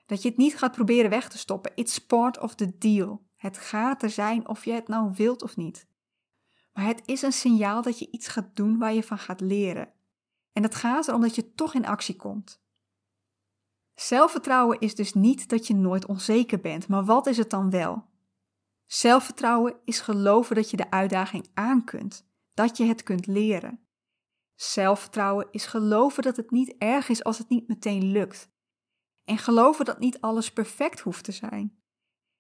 Dat 0.07 0.23
je 0.23 0.29
het 0.29 0.39
niet 0.39 0.59
gaat 0.59 0.73
proberen 0.73 1.11
weg 1.11 1.29
te 1.29 1.39
stoppen. 1.39 1.73
It's 1.75 1.99
part 1.99 2.39
of 2.39 2.55
the 2.55 2.79
deal. 2.79 3.27
Het 3.37 3.59
gaat 3.59 4.03
er 4.03 4.11
zijn 4.11 4.49
of 4.49 4.65
je 4.65 4.73
het 4.73 4.89
nou 4.89 5.13
wilt 5.15 5.43
of 5.43 5.57
niet. 5.57 5.87
Maar 6.73 6.87
het 6.87 7.03
is 7.05 7.23
een 7.23 7.33
signaal 7.33 7.83
dat 7.83 7.99
je 7.99 8.11
iets 8.11 8.29
gaat 8.29 8.57
doen 8.57 8.79
waar 8.79 8.93
je 8.93 9.03
van 9.03 9.19
gaat 9.19 9.41
leren. 9.41 9.93
En 10.53 10.63
het 10.63 10.75
gaat 10.75 11.09
erom 11.09 11.21
dat 11.21 11.35
je 11.35 11.55
toch 11.55 11.75
in 11.75 11.87
actie 11.87 12.17
komt. 12.17 12.63
Zelfvertrouwen 13.95 14.81
is 14.81 14.95
dus 14.95 15.15
niet 15.15 15.49
dat 15.49 15.67
je 15.67 15.75
nooit 15.75 16.07
onzeker 16.07 16.61
bent, 16.61 16.89
maar 16.89 17.05
wat 17.05 17.27
is 17.27 17.37
het 17.37 17.51
dan 17.51 17.71
wel? 17.71 18.05
Zelfvertrouwen 18.87 19.77
is 19.85 20.01
geloven 20.01 20.55
dat 20.55 20.71
je 20.71 20.77
de 20.77 20.91
uitdaging 20.91 21.49
aan 21.55 21.85
kunt, 21.85 22.27
dat 22.55 22.77
je 22.77 22.85
het 22.85 23.03
kunt 23.03 23.27
leren. 23.27 23.84
Zelfvertrouwen 24.55 25.49
is 25.51 25.67
geloven 25.67 26.23
dat 26.23 26.37
het 26.37 26.51
niet 26.51 26.75
erg 26.79 27.09
is 27.09 27.25
als 27.25 27.39
het 27.39 27.49
niet 27.49 27.69
meteen 27.69 28.05
lukt. 28.13 28.53
En 29.25 29.39
geloven 29.39 29.85
dat 29.85 29.99
niet 29.99 30.21
alles 30.21 30.53
perfect 30.53 31.01
hoeft 31.01 31.25
te 31.25 31.33
zijn. 31.33 31.83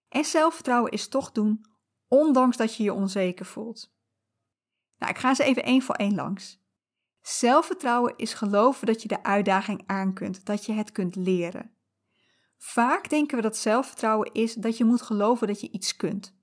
En 0.09 0.25
zelfvertrouwen 0.25 0.91
is 0.91 1.09
toch 1.09 1.33
doen, 1.33 1.65
ondanks 2.09 2.57
dat 2.57 2.77
je 2.77 2.83
je 2.83 2.93
onzeker 2.93 3.47
voelt. 3.47 3.95
Nou, 4.99 5.13
ik 5.13 5.19
ga 5.19 5.35
ze 5.35 5.45
even 5.45 5.65
één 5.65 5.83
voor 5.83 5.95
één 5.95 6.15
langs. 6.15 6.63
Zelfvertrouwen 7.21 8.17
is 8.17 8.35
geloven 8.35 8.87
dat 8.87 9.03
je 9.03 9.09
de 9.09 9.23
uitdaging 9.23 9.83
aan 9.87 10.15
kunt, 10.15 10.45
dat 10.45 10.67
je 10.67 10.73
het 10.73 10.93
kunt 10.93 11.17
leren. 11.17 11.75
Vaak 12.57 13.11
denken 13.11 13.37
we 13.37 13.43
dat 13.43 13.57
zelfvertrouwen 13.57 14.33
is 14.33 14.55
dat 14.55 14.77
je 14.77 14.85
moet 14.85 15.03
geloven 15.03 15.47
dat 15.47 15.61
je 15.61 15.71
iets 15.71 15.97
kunt. 15.97 16.37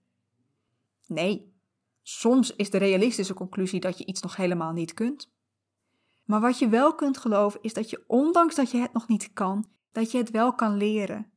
Nee, 1.08 1.54
soms 2.02 2.56
is 2.56 2.70
de 2.70 2.78
realistische 2.78 3.34
conclusie 3.34 3.80
dat 3.80 3.98
je 3.98 4.06
iets 4.06 4.22
nog 4.22 4.36
helemaal 4.36 4.72
niet 4.72 4.94
kunt. 4.94 5.32
Maar 6.32 6.42
wat 6.42 6.60
je 6.60 6.70
wel 6.70 6.96
kunt 6.96 7.18
geloven 7.18 7.62
is 7.62 7.74
dat 7.74 7.90
je, 7.90 8.04
ondanks 8.08 8.56
dat 8.56 8.72
je 8.72 8.78
het 8.78 8.94
nog 8.94 9.08
niet 9.08 9.34
kan, 9.34 9.66
dat 9.92 10.12
je 10.12 10.18
het 10.18 10.30
wel 10.30 10.54
kan 10.56 10.78
leren. 10.78 11.32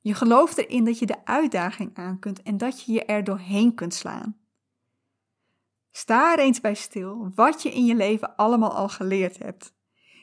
Je 0.00 0.14
gelooft 0.14 0.58
erin 0.58 0.84
dat 0.84 0.98
je 0.98 1.06
de 1.06 1.24
uitdaging 1.24 1.96
aan 1.96 2.18
kunt 2.18 2.42
en 2.42 2.56
dat 2.56 2.84
je 2.84 2.92
je 2.92 3.04
er 3.04 3.24
doorheen 3.24 3.74
kunt 3.74 3.94
slaan. 3.94 4.40
Sta 5.90 6.32
er 6.32 6.38
eens 6.38 6.60
bij 6.60 6.74
stil 6.74 7.30
wat 7.34 7.62
je 7.62 7.72
in 7.72 7.84
je 7.84 7.94
leven 7.94 8.36
allemaal 8.36 8.74
al 8.74 8.88
geleerd 8.88 9.38
hebt. 9.38 9.74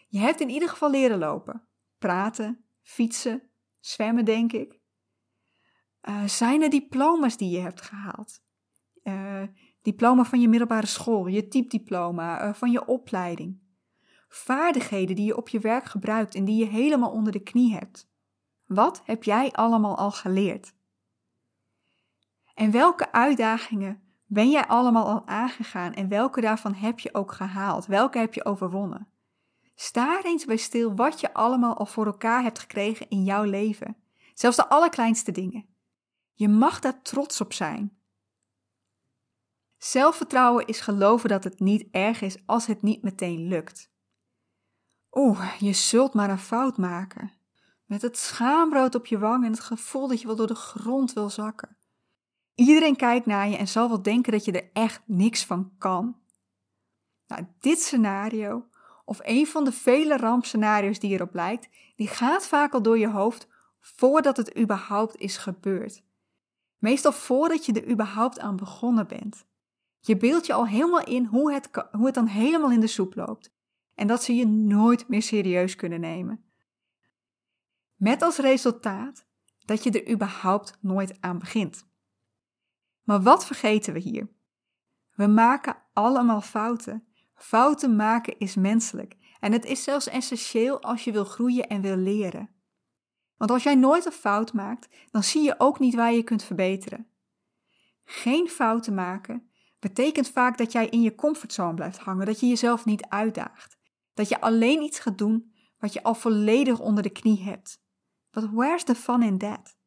Je 0.08 0.20
hebt 0.20 0.42
in 0.42 0.50
ieder 0.50 0.70
geval 0.70 0.90
leren 0.90 1.18
lopen, 1.18 1.68
praten, 1.98 2.66
fietsen, 2.82 3.50
zwemmen, 3.80 4.26
denk 4.26 4.54
ik. 4.54 4.80
Uh, 6.10 6.24
zijn 6.26 6.62
er 6.62 6.70
diploma's 6.70 7.38
die 7.38 7.50
je 7.50 7.60
hebt 7.60 7.82
gehaald? 7.82 8.42
Uh, 9.04 9.44
diploma 9.82 10.24
van 10.24 10.42
je 10.42 10.48
middelbare 10.48 10.88
school, 10.88 11.28
je 11.28 11.48
typediploma, 11.48 12.48
uh, 12.48 12.54
van 12.54 12.72
je 12.72 12.86
opleiding. 12.86 13.66
Vaardigheden 14.28 15.16
die 15.16 15.26
je 15.26 15.38
op 15.38 15.50
je 15.50 15.60
werk 15.60 15.86
gebruikt 15.86 16.36
en 16.36 16.46
die 16.46 16.58
je 16.58 16.66
helemaal 16.66 17.12
onder 17.12 17.32
de 17.32 17.44
knie 17.44 17.74
hebt. 17.74 18.10
Wat 18.66 19.02
heb 19.06 19.24
jij 19.24 19.52
allemaal 19.52 19.98
al 19.98 20.12
geleerd? 20.12 20.74
En 22.54 22.72
welke 22.72 23.12
uitdagingen 23.12 24.02
ben 24.26 24.50
jij 24.50 24.68
allemaal 24.68 25.06
al 25.08 25.28
aangegaan 25.28 25.94
en 25.94 26.08
welke 26.08 26.42
daarvan 26.42 26.74
heb 26.74 27.00
je 27.00 27.14
ook 27.14 27.32
gehaald? 27.32 27.86
Welke 27.86 28.18
heb 28.18 28.34
je 28.34 28.46
overwonnen? 28.46 29.08
Sta 29.76 30.24
eens 30.24 30.46
bij 30.46 30.58
stil 30.58 30.96
wat 30.96 31.20
je 31.20 31.34
allemaal 31.34 31.78
al 31.78 31.86
voor 31.86 32.06
elkaar 32.06 32.44
hebt 32.44 32.60
gekregen 32.60 33.10
in 33.10 33.24
jouw 33.24 33.44
leven. 33.44 33.98
Zelfs 34.34 34.58
de 34.58 34.70
allerkleinste 34.70 35.32
dingen. 35.32 35.66
Je 36.34 36.50
mag 36.50 36.80
daar 36.80 37.02
trots 37.02 37.42
op 37.42 37.54
zijn. 37.54 37.98
Zelfvertrouwen 39.78 40.66
is 40.66 40.80
geloven 40.80 41.30
dat 41.30 41.44
het 41.44 41.60
niet 41.60 41.88
erg 41.92 42.22
is 42.22 42.38
als 42.46 42.66
het 42.66 42.82
niet 42.82 43.04
meteen 43.04 43.48
lukt. 43.48 43.92
Oeh, 45.12 45.60
je 45.60 45.74
zult 45.74 46.14
maar 46.14 46.30
een 46.30 46.40
fout 46.40 46.78
maken. 46.78 47.32
Met 47.86 48.02
het 48.02 48.18
schaamrood 48.18 48.96
op 48.96 49.06
je 49.06 49.20
wang 49.20 49.46
en 49.46 49.52
het 49.52 49.60
gevoel 49.60 50.08
dat 50.08 50.22
je 50.22 50.28
wel 50.28 50.36
door 50.36 50.48
de 50.48 50.56
grond 50.56 51.14
wil 51.14 51.30
zakken. 51.30 51.78
Iedereen 52.56 52.96
kijkt 52.96 53.26
naar 53.26 53.50
je 53.50 53.58
en 53.58 53.68
zal 53.68 53.88
wel 53.88 54.02
denken 54.02 54.32
dat 54.32 54.46
je 54.46 54.52
er 54.52 54.70
echt 54.74 55.02
niks 55.06 55.46
van 55.46 55.72
kan. 55.78 56.16
Nou, 57.28 57.46
dit 57.60 57.80
scenario, 57.82 58.68
of 59.06 59.20
een 59.24 59.48
van 59.48 59.64
de 59.64 59.72
vele 59.72 60.18
rampscenario's 60.18 61.00
die 61.00 61.12
erop 61.12 61.34
lijkt, 61.34 61.70
die 61.96 62.08
gaat 62.08 62.48
vaak 62.48 62.74
al 62.74 62.82
door 62.82 62.98
je 62.98 63.10
hoofd 63.10 63.48
voordat 63.80 64.38
het 64.38 64.58
überhaupt 64.58 65.16
is 65.16 65.38
gebeurd. 65.38 66.04
Meestal 66.78 67.12
voordat 67.12 67.66
je 67.66 67.74
er 67.74 67.90
überhaupt 67.90 68.40
aan 68.40 68.56
begonnen 68.56 69.08
bent. 69.08 69.46
Je 70.00 70.18
beeldt 70.18 70.46
je 70.46 70.54
al 70.54 70.68
helemaal 70.68 71.04
in 71.04 71.26
hoe 71.26 71.54
het, 71.54 71.70
hoe 71.92 72.06
het 72.06 72.16
dan 72.16 72.28
helemaal 72.28 72.72
in 72.72 72.80
de 72.80 72.88
soep 72.88 73.16
loopt. 73.16 73.52
En 73.98 74.08
dat 74.08 74.24
ze 74.24 74.36
je 74.36 74.48
nooit 74.48 75.08
meer 75.08 75.22
serieus 75.22 75.76
kunnen 75.76 76.00
nemen. 76.00 76.44
Met 77.96 78.22
als 78.22 78.38
resultaat 78.38 79.26
dat 79.66 79.84
je 79.84 79.92
er 79.92 80.12
überhaupt 80.12 80.78
nooit 80.82 81.22
aan 81.22 81.40
begint. 81.40 81.88
Maar 83.04 83.22
wat 83.22 83.46
vergeten 83.46 83.94
we 83.94 84.00
hier? 84.00 84.30
We 85.12 85.28
maken 85.28 85.76
allemaal 85.94 86.42
fouten. 86.42 87.08
Fouten 87.36 87.96
maken 87.96 88.40
is 88.40 88.56
menselijk 88.56 89.18
en 89.40 89.52
het 89.52 89.66
is 89.66 89.84
zelfs 89.84 90.08
essentieel 90.08 90.82
als 90.82 91.04
je 91.04 91.12
wil 91.12 91.26
groeien 91.26 91.68
en 91.68 91.82
wil 91.82 91.96
leren. 91.96 92.50
Want 93.38 93.52
als 93.52 93.64
jij 93.64 93.76
nooit 93.76 94.06
een 94.06 94.12
fout 94.12 94.54
maakt, 94.54 94.88
dan 95.12 95.24
zie 95.24 95.44
je 95.44 95.56
ook 95.58 95.80
niet 95.80 95.96
waar 95.96 96.14
je 96.14 96.24
kunt 96.24 96.44
verbeteren. 96.44 97.08
Geen 98.04 98.50
fouten 98.50 98.94
maken 98.94 99.50
betekent 99.80 100.30
vaak 100.30 100.58
dat 100.58 100.72
jij 100.72 100.88
in 100.88 101.02
je 101.02 101.16
comfortzone 101.16 101.74
blijft 101.74 101.98
hangen, 101.98 102.26
dat 102.26 102.40
je 102.40 102.48
jezelf 102.48 102.86
niet 102.86 103.06
uitdaagt, 103.06 103.77
dat 104.18 104.30
je 104.30 104.42
alleen 104.42 104.82
iets 104.82 105.00
gaat 105.00 105.18
doen 105.18 105.54
wat 105.78 105.94
je 105.94 106.04
al 106.04 106.16
volledig 106.16 106.80
onder 106.80 107.04
de 107.04 107.10
knie 107.10 107.44
hebt. 107.44 107.82
But 108.32 108.50
where's 108.52 108.84
the 108.84 108.96
fun 108.96 109.22
in 109.22 109.38
that? 109.38 109.78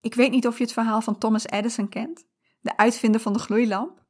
Ik 0.00 0.14
weet 0.14 0.30
niet 0.30 0.46
of 0.46 0.58
je 0.58 0.64
het 0.64 0.72
verhaal 0.72 1.00
van 1.00 1.18
Thomas 1.18 1.46
Edison 1.46 1.88
kent, 1.88 2.24
de 2.60 2.76
uitvinder 2.76 3.20
van 3.20 3.32
de 3.32 3.38
gloeilamp. 3.38 4.04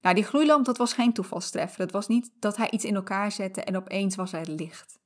Nou, 0.00 0.14
die 0.14 0.24
gloeilamp, 0.24 0.64
dat 0.64 0.76
was 0.76 0.92
geen 0.92 1.12
toevalstreffer. 1.12 1.80
Het 1.80 1.92
was 1.92 2.08
niet 2.08 2.32
dat 2.34 2.56
hij 2.56 2.70
iets 2.70 2.84
in 2.84 2.94
elkaar 2.94 3.32
zette 3.32 3.64
en 3.64 3.76
opeens 3.76 4.16
was 4.16 4.32
hij 4.32 4.46
licht. 4.46 4.98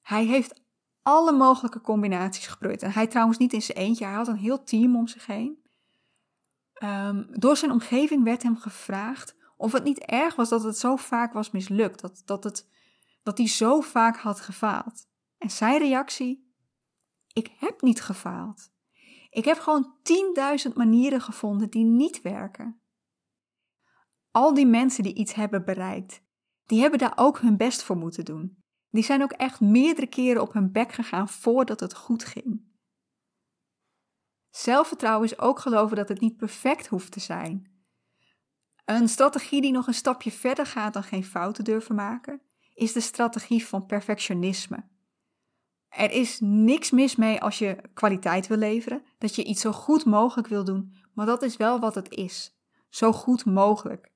Hij 0.00 0.24
heeft 0.24 0.60
alle 1.02 1.32
mogelijke 1.32 1.80
combinaties 1.80 2.46
geprobeerd. 2.46 2.82
En 2.82 2.92
hij 2.92 3.06
trouwens 3.06 3.38
niet 3.38 3.52
in 3.52 3.62
zijn 3.62 3.78
eentje, 3.78 4.04
hij 4.04 4.14
had 4.14 4.28
een 4.28 4.36
heel 4.36 4.64
team 4.64 4.96
om 4.96 5.06
zich 5.06 5.26
heen. 5.26 5.62
Um, 6.82 7.26
door 7.30 7.56
zijn 7.56 7.70
omgeving 7.70 8.24
werd 8.24 8.42
hem 8.42 8.56
gevraagd 8.56 9.34
of 9.64 9.72
het 9.72 9.84
niet 9.84 9.98
erg 9.98 10.36
was 10.36 10.48
dat 10.48 10.62
het 10.62 10.78
zo 10.78 10.96
vaak 10.96 11.32
was 11.32 11.50
mislukt, 11.50 12.00
dat, 12.00 12.22
dat, 12.24 12.44
het, 12.44 12.68
dat 13.22 13.38
hij 13.38 13.48
zo 13.48 13.80
vaak 13.80 14.16
had 14.16 14.40
gefaald. 14.40 15.06
En 15.38 15.50
zijn 15.50 15.78
reactie: 15.78 16.54
Ik 17.32 17.50
heb 17.58 17.82
niet 17.82 18.02
gefaald. 18.02 18.72
Ik 19.30 19.44
heb 19.44 19.58
gewoon 19.58 19.96
10.000 20.68 20.72
manieren 20.74 21.20
gevonden 21.20 21.70
die 21.70 21.84
niet 21.84 22.22
werken. 22.22 22.80
Al 24.30 24.54
die 24.54 24.66
mensen 24.66 25.02
die 25.02 25.14
iets 25.14 25.34
hebben 25.34 25.64
bereikt, 25.64 26.22
die 26.66 26.80
hebben 26.80 26.98
daar 26.98 27.12
ook 27.16 27.38
hun 27.38 27.56
best 27.56 27.82
voor 27.82 27.96
moeten 27.96 28.24
doen. 28.24 28.62
Die 28.90 29.04
zijn 29.04 29.22
ook 29.22 29.32
echt 29.32 29.60
meerdere 29.60 30.06
keren 30.06 30.42
op 30.42 30.52
hun 30.52 30.72
bek 30.72 30.92
gegaan 30.92 31.28
voordat 31.28 31.80
het 31.80 31.94
goed 31.94 32.24
ging. 32.24 32.72
Zelfvertrouwen 34.50 35.28
is 35.28 35.38
ook 35.38 35.58
geloven 35.58 35.96
dat 35.96 36.08
het 36.08 36.20
niet 36.20 36.36
perfect 36.36 36.86
hoeft 36.86 37.12
te 37.12 37.20
zijn. 37.20 37.73
Een 38.84 39.08
strategie 39.08 39.60
die 39.60 39.72
nog 39.72 39.86
een 39.86 39.94
stapje 39.94 40.30
verder 40.30 40.66
gaat 40.66 40.92
dan 40.92 41.02
geen 41.02 41.24
fouten 41.24 41.64
durven 41.64 41.94
maken, 41.94 42.40
is 42.74 42.92
de 42.92 43.00
strategie 43.00 43.66
van 43.66 43.86
perfectionisme. 43.86 44.84
Er 45.88 46.10
is 46.10 46.38
niks 46.40 46.90
mis 46.90 47.16
mee 47.16 47.40
als 47.40 47.58
je 47.58 47.76
kwaliteit 47.94 48.46
wil 48.46 48.56
leveren, 48.56 49.04
dat 49.18 49.34
je 49.34 49.44
iets 49.44 49.60
zo 49.60 49.72
goed 49.72 50.04
mogelijk 50.04 50.48
wil 50.48 50.64
doen, 50.64 50.94
maar 51.12 51.26
dat 51.26 51.42
is 51.42 51.56
wel 51.56 51.80
wat 51.80 51.94
het 51.94 52.10
is. 52.10 52.58
Zo 52.88 53.12
goed 53.12 53.44
mogelijk. 53.44 54.12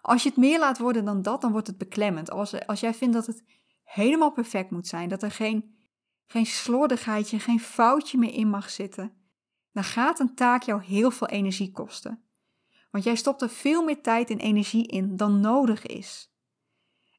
Als 0.00 0.22
je 0.22 0.28
het 0.28 0.38
meer 0.38 0.58
laat 0.58 0.78
worden 0.78 1.04
dan 1.04 1.22
dat, 1.22 1.40
dan 1.40 1.52
wordt 1.52 1.66
het 1.66 1.78
beklemmend. 1.78 2.30
Als, 2.30 2.66
als 2.66 2.80
jij 2.80 2.94
vindt 2.94 3.14
dat 3.14 3.26
het 3.26 3.44
helemaal 3.82 4.32
perfect 4.32 4.70
moet 4.70 4.86
zijn, 4.86 5.08
dat 5.08 5.22
er 5.22 5.30
geen, 5.30 5.76
geen 6.26 6.46
slordigheidje, 6.46 7.38
geen 7.38 7.60
foutje 7.60 8.18
meer 8.18 8.34
in 8.34 8.48
mag 8.48 8.70
zitten, 8.70 9.12
dan 9.72 9.84
gaat 9.84 10.20
een 10.20 10.34
taak 10.34 10.62
jou 10.62 10.82
heel 10.82 11.10
veel 11.10 11.28
energie 11.28 11.70
kosten. 11.70 12.22
Want 12.92 13.04
jij 13.04 13.14
stopt 13.14 13.42
er 13.42 13.48
veel 13.48 13.84
meer 13.84 14.02
tijd 14.02 14.30
en 14.30 14.38
energie 14.38 14.86
in 14.86 15.16
dan 15.16 15.40
nodig 15.40 15.86
is. 15.86 16.32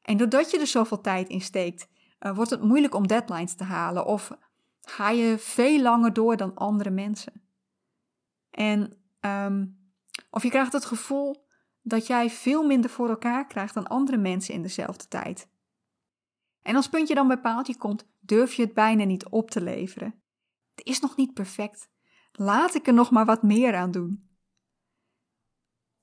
En 0.02 0.16
doordat 0.16 0.50
je 0.50 0.58
er 0.58 0.66
zoveel 0.66 1.00
tijd 1.00 1.28
in 1.28 1.40
steekt, 1.40 1.88
uh, 2.20 2.34
wordt 2.36 2.50
het 2.50 2.62
moeilijk 2.62 2.94
om 2.94 3.06
deadlines 3.06 3.54
te 3.54 3.64
halen 3.64 4.06
of 4.06 4.30
ga 4.80 5.10
je 5.10 5.38
veel 5.38 5.80
langer 5.80 6.12
door 6.12 6.36
dan 6.36 6.54
andere 6.54 6.90
mensen. 6.90 7.42
En 8.50 8.98
um, 9.20 9.78
of 10.30 10.42
je 10.42 10.48
krijgt 10.48 10.72
het 10.72 10.84
gevoel 10.84 11.46
dat 11.82 12.06
jij 12.06 12.30
veel 12.30 12.66
minder 12.66 12.90
voor 12.90 13.08
elkaar 13.08 13.46
krijgt 13.46 13.74
dan 13.74 13.86
andere 13.86 14.16
mensen 14.16 14.54
in 14.54 14.62
dezelfde 14.62 15.08
tijd. 15.08 15.48
En 16.62 16.76
als 16.76 16.88
puntje 16.88 17.14
dan 17.14 17.28
bij 17.28 17.40
paaltje 17.40 17.76
komt, 17.76 18.06
durf 18.20 18.54
je 18.54 18.62
het 18.62 18.74
bijna 18.74 19.04
niet 19.04 19.28
op 19.28 19.50
te 19.50 19.60
leveren. 19.60 20.22
Het 20.74 20.86
is 20.86 21.00
nog 21.00 21.16
niet 21.16 21.34
perfect. 21.34 21.88
Laat 22.32 22.74
ik 22.74 22.86
er 22.86 22.94
nog 22.94 23.10
maar 23.10 23.24
wat 23.24 23.42
meer 23.42 23.74
aan 23.74 23.90
doen. 23.90 24.28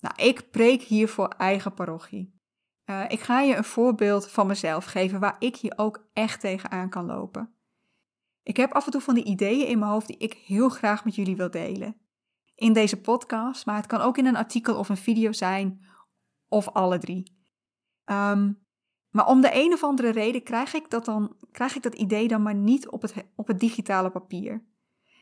Nou, 0.02 0.16
ik 0.16 0.52
preek 0.52 0.82
hier 0.82 1.08
voor 1.08 1.28
eigen 1.28 1.74
parochie. 1.74 2.40
Uh, 2.86 3.04
ik 3.08 3.20
ga 3.20 3.42
je 3.42 3.56
een 3.56 3.64
voorbeeld 3.64 4.30
van 4.30 4.48
mezelf 4.48 4.86
geven 4.86 5.20
waar 5.20 5.36
ik 5.40 5.56
hier 5.56 5.74
ook 5.76 6.10
echt 6.14 6.40
tegenaan 6.40 6.90
kan 6.90 7.06
lopen. 7.06 7.56
Ik 8.44 8.58
heb 8.58 8.72
af 8.72 8.86
en 8.86 8.92
toe 8.92 9.02
van 9.02 9.16
die 9.16 9.24
ideeën 9.24 9.68
in 9.68 9.80
mijn 9.80 9.92
hoofd 9.92 10.08
die 10.08 10.18
ik 10.18 10.34
heel 10.34 10.70
graag 10.70 11.06
met 11.06 11.16
jullie 11.16 11.36
wil 11.36 11.52
delen. 11.52 11.96
In 12.56 12.74
deze 12.74 13.02
podcast, 13.02 13.66
maar 13.66 13.76
het 13.76 13.86
kan 13.86 14.02
ook 14.02 14.18
in 14.18 14.26
een 14.26 14.36
artikel 14.36 14.78
of 14.78 14.90
een 14.90 14.98
video 14.98 15.32
zijn, 15.32 15.86
of 16.48 16.68
alle 16.68 16.98
drie. 16.98 17.40
Um, 18.06 18.62
maar 19.10 19.28
om 19.28 19.42
de 19.42 19.50
een 19.54 19.74
of 19.74 19.84
andere 19.84 20.10
reden 20.10 20.44
krijg 20.44 20.74
ik 20.74 20.90
dat, 20.90 21.06
dan, 21.06 21.36
krijg 21.52 21.76
ik 21.76 21.84
dat 21.84 21.96
idee 21.96 22.28
dan 22.28 22.42
maar 22.42 22.56
niet 22.56 22.90
op 22.90 23.02
het, 23.02 23.26
op 23.36 23.48
het 23.48 23.60
digitale 23.60 24.12
papier. 24.12 24.64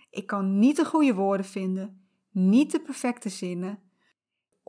Ik 0.09 0.27
kan 0.27 0.59
niet 0.59 0.75
de 0.75 0.85
goede 0.85 1.13
woorden 1.13 1.45
vinden, 1.45 2.09
niet 2.31 2.71
de 2.71 2.81
perfecte 2.81 3.29
zinnen. 3.29 3.88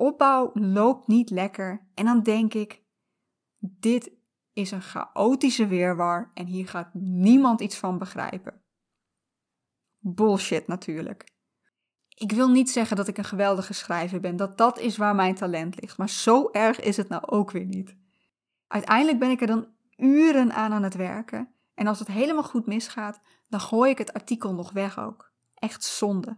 Opbouw 0.01 0.51
loopt 0.55 1.07
niet 1.07 1.31
lekker 1.31 1.89
en 1.95 2.05
dan 2.05 2.23
denk 2.23 2.55
ik: 2.55 2.83
dit 3.59 4.11
is 4.53 4.71
een 4.71 4.83
chaotische 4.83 5.67
weerwar 5.67 6.31
en 6.35 6.47
hier 6.47 6.69
gaat 6.69 6.95
niemand 6.95 7.61
iets 7.61 7.77
van 7.77 7.99
begrijpen. 7.99 8.63
Bullshit 9.99 10.67
natuurlijk. 10.67 11.33
Ik 12.09 12.33
wil 12.33 12.49
niet 12.49 12.71
zeggen 12.71 12.97
dat 12.97 13.09
ik 13.09 13.19
een 13.19 13.25
geweldige 13.25 13.73
schrijver 13.73 14.21
ben, 14.21 14.37
dat 14.37 14.59
dat 14.59 14.79
is 14.79 14.97
waar 14.97 15.15
mijn 15.15 15.35
talent 15.35 15.81
ligt, 15.81 15.99
maar 15.99 16.09
zo 16.09 16.49
erg 16.51 16.81
is 16.81 16.97
het 16.97 17.09
nou 17.09 17.27
ook 17.27 17.51
weer 17.51 17.67
niet. 17.67 17.97
Uiteindelijk 18.67 19.19
ben 19.19 19.31
ik 19.31 19.41
er 19.41 19.47
dan 19.47 19.69
uren 19.97 20.53
aan 20.53 20.73
aan 20.73 20.83
het 20.83 20.95
werken 20.95 21.55
en 21.75 21.87
als 21.87 21.99
het 21.99 22.09
helemaal 22.09 22.45
goed 22.45 22.67
misgaat, 22.67 23.21
dan 23.49 23.61
gooi 23.61 23.91
ik 23.91 23.99
het 23.99 24.13
artikel 24.13 24.55
nog 24.55 24.73
weg 24.73 24.99
ook. 24.99 25.33
Echt 25.55 25.85
zonde. 25.85 26.37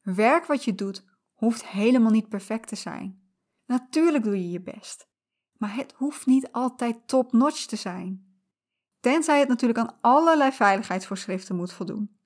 Werk 0.00 0.44
wat 0.46 0.64
je 0.64 0.74
doet 0.74 1.16
hoeft 1.38 1.66
helemaal 1.66 2.10
niet 2.10 2.28
perfect 2.28 2.68
te 2.68 2.76
zijn. 2.76 3.32
Natuurlijk 3.66 4.24
doe 4.24 4.36
je 4.36 4.50
je 4.50 4.60
best, 4.60 5.08
maar 5.52 5.74
het 5.74 5.92
hoeft 5.96 6.26
niet 6.26 6.52
altijd 6.52 7.08
top-notch 7.08 7.66
te 7.66 7.76
zijn. 7.76 8.40
Tenzij 9.00 9.38
het 9.38 9.48
natuurlijk 9.48 9.78
aan 9.78 9.98
allerlei 10.00 10.52
veiligheidsvoorschriften 10.52 11.56
moet 11.56 11.72
voldoen. 11.72 12.18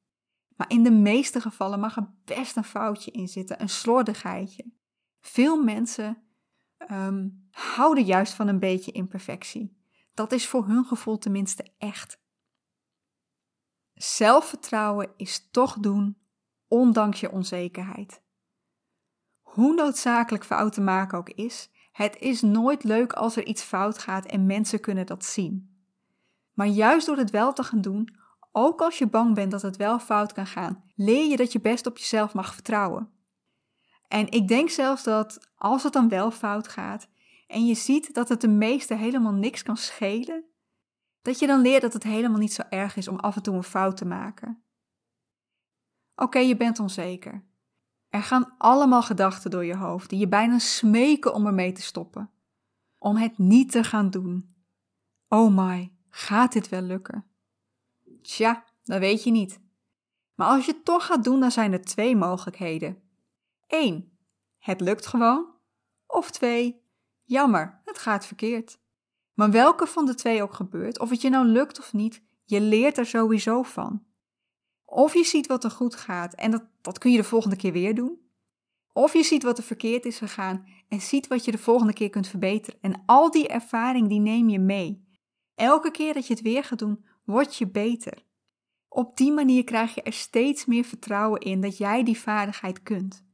Maar 0.57 0.71
in 0.71 0.83
de 0.83 0.91
meeste 0.91 1.41
gevallen 1.41 1.81
mag 1.81 1.97
er 1.97 2.15
best 2.25 2.57
een 2.57 2.65
foutje 2.65 3.11
in 3.11 3.29
zitten, 3.29 3.61
een 3.61 3.69
slordigheidje. 3.69 4.73
Veel 5.21 5.63
mensen 5.63 6.23
um, 6.91 7.49
houden 7.51 8.05
juist 8.05 8.33
van 8.33 8.49
een 8.49 8.59
beetje 8.59 8.93
imperfectie. 8.93 9.81
Dat 10.15 10.33
is 10.33 10.49
voor 10.49 10.67
hun 10.67 10.85
gevoel 10.85 11.19
tenminste 11.19 11.75
echt. 11.79 12.21
Zelfvertrouwen 13.95 15.13
is 15.17 15.51
toch 15.51 15.79
doen, 15.79 16.19
ondanks 16.69 17.21
je 17.21 17.33
onzekerheid. 17.33 18.23
Hoe 19.53 19.75
noodzakelijk 19.75 20.45
fouten 20.45 20.85
maken 20.85 21.19
ook 21.19 21.29
is, 21.29 21.71
het 21.93 22.17
is 22.19 22.43
nooit 22.43 22.85
leuk 22.85 23.13
als 23.13 23.37
er 23.37 23.47
iets 23.47 23.63
fout 23.63 23.99
gaat 23.99 24.27
en 24.27 24.47
mensen 24.47 24.81
kunnen 24.81 25.07
dat 25.07 25.25
zien. 25.25 25.85
Maar 26.53 26.67
juist 26.67 27.07
door 27.07 27.17
het 27.17 27.31
wel 27.31 27.53
te 27.53 27.63
gaan 27.63 27.81
doen, 27.81 28.17
ook 28.53 28.81
als 28.81 28.99
je 28.99 29.07
bang 29.07 29.35
bent 29.35 29.51
dat 29.51 29.63
het 29.63 29.77
wel 29.77 29.99
fout 29.99 30.33
kan 30.33 30.47
gaan, 30.47 30.85
leer 30.95 31.31
je 31.31 31.37
dat 31.37 31.53
je 31.53 31.61
best 31.61 31.87
op 31.87 31.99
jezelf 31.99 32.35
mag 32.35 32.55
vertrouwen. 32.55 33.11
En 34.09 34.31
ik 34.31 34.49
denk 34.49 34.71
zelfs 34.71 35.03
dat 35.03 35.49
als 35.57 35.83
het 35.83 35.93
dan 35.93 36.09
wel 36.09 36.31
fout 36.31 36.69
gaat 36.69 37.09
en 37.47 37.67
je 37.67 37.75
ziet 37.75 38.15
dat 38.15 38.29
het 38.29 38.41
de 38.41 38.49
meeste 38.49 38.95
helemaal 38.95 39.35
niks 39.35 39.63
kan 39.63 39.77
schelen, 39.77 40.45
dat 41.23 41.39
je 41.39 41.47
dan 41.47 41.61
leert 41.61 41.83
dat 41.83 41.93
het 41.93 42.03
helemaal 42.03 42.39
niet 42.39 42.53
zo 42.53 42.63
erg 42.71 42.97
is 42.97 43.09
om 43.09 43.19
af 43.19 43.37
en 43.37 43.43
toe 43.43 43.55
een 43.55 43.63
fout 43.63 43.97
te 43.97 44.07
maken. 44.07 44.63
Oké, 46.15 46.39
je 46.39 46.57
bent 46.57 46.79
onzeker. 46.79 47.51
Er 48.13 48.23
gaan 48.23 48.55
allemaal 48.59 49.03
gedachten 49.03 49.51
door 49.51 49.65
je 49.65 49.77
hoofd 49.77 50.11
die 50.11 50.19
je 50.19 50.29
bijna 50.29 50.59
smeken 50.59 51.35
om 51.35 51.47
ermee 51.47 51.73
te 51.73 51.83
stoppen. 51.83 52.31
Om 52.99 53.17
het 53.17 53.39
niet 53.39 53.71
te 53.71 53.85
gaan 53.85 54.11
doen. 54.11 54.55
Oh 55.29 55.57
my, 55.57 55.93
gaat 56.09 56.53
dit 56.53 56.69
wel 56.69 56.81
lukken? 56.81 57.25
Tja, 58.23 58.65
dat 58.85 58.99
weet 58.99 59.25
je 59.25 59.31
niet. 59.31 59.61
Maar 60.35 60.49
als 60.49 60.67
je 60.67 60.73
het 60.73 60.85
toch 60.85 61.07
gaat 61.07 61.25
doen, 61.25 61.41
dan 61.41 61.51
zijn 61.51 61.73
er 61.73 61.83
twee 61.83 62.17
mogelijkheden. 62.17 63.03
1. 63.67 64.19
Het 64.59 64.81
lukt 64.81 65.07
gewoon. 65.07 65.47
Of 66.07 66.31
2. 66.31 66.83
Jammer, 67.23 67.81
het 67.85 67.99
gaat 67.99 68.27
verkeerd. 68.27 68.79
Maar 69.35 69.51
welke 69.51 69.87
van 69.87 70.07
de 70.07 70.15
twee 70.15 70.43
ook 70.43 70.55
gebeurt, 70.55 70.99
of 70.99 71.11
het 71.11 71.21
je 71.21 71.31
nou 71.31 71.47
lukt 71.47 71.79
of 71.79 71.93
niet, 71.93 72.23
je 72.45 72.61
leert 72.61 72.99
er 72.99 73.07
sowieso 73.07 73.63
van. 73.63 74.05
Of 74.95 75.15
je 75.15 75.25
ziet 75.25 75.47
wat 75.47 75.65
er 75.65 75.71
goed 75.71 75.95
gaat 75.95 76.35
en 76.35 76.51
dat, 76.51 76.63
dat 76.81 76.99
kun 76.99 77.11
je 77.11 77.17
de 77.17 77.25
volgende 77.25 77.57
keer 77.57 77.73
weer 77.73 77.95
doen. 77.95 78.19
Of 78.93 79.13
je 79.13 79.23
ziet 79.23 79.43
wat 79.43 79.59
er 79.59 79.65
verkeerd 79.65 80.05
is 80.05 80.19
gegaan 80.19 80.67
en 80.89 81.01
ziet 81.01 81.27
wat 81.27 81.45
je 81.45 81.51
de 81.51 81.59
volgende 81.59 81.93
keer 81.93 82.11
kunt 82.11 82.29
verbeteren. 82.29 82.79
En 82.81 83.03
al 83.07 83.31
die 83.31 83.49
ervaring 83.49 84.09
die 84.09 84.21
neem 84.21 84.49
je 84.49 84.59
mee. 84.59 85.05
Elke 85.55 85.91
keer 85.91 86.15
dat 86.15 86.27
je 86.27 86.35
het 86.35 86.43
weer 86.43 86.65
gaat 86.65 86.79
doen, 86.79 87.05
word 87.25 87.57
je 87.57 87.69
beter. 87.69 88.25
Op 88.89 89.17
die 89.17 89.33
manier 89.33 89.65
krijg 89.65 89.95
je 89.95 90.03
er 90.03 90.13
steeds 90.13 90.65
meer 90.65 90.85
vertrouwen 90.85 91.41
in 91.41 91.61
dat 91.61 91.79
jij 91.79 92.03
die 92.03 92.19
vaardigheid 92.19 92.83
kunt. 92.83 93.25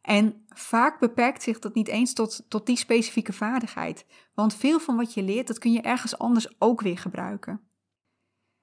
En 0.00 0.44
vaak 0.48 1.00
beperkt 1.00 1.42
zich 1.42 1.58
dat 1.58 1.74
niet 1.74 1.88
eens 1.88 2.12
tot, 2.12 2.44
tot 2.48 2.66
die 2.66 2.76
specifieke 2.76 3.32
vaardigheid, 3.32 4.06
want 4.34 4.54
veel 4.54 4.80
van 4.80 4.96
wat 4.96 5.14
je 5.14 5.22
leert, 5.22 5.46
dat 5.46 5.58
kun 5.58 5.72
je 5.72 5.80
ergens 5.80 6.18
anders 6.18 6.60
ook 6.60 6.80
weer 6.80 6.98
gebruiken. 6.98 7.69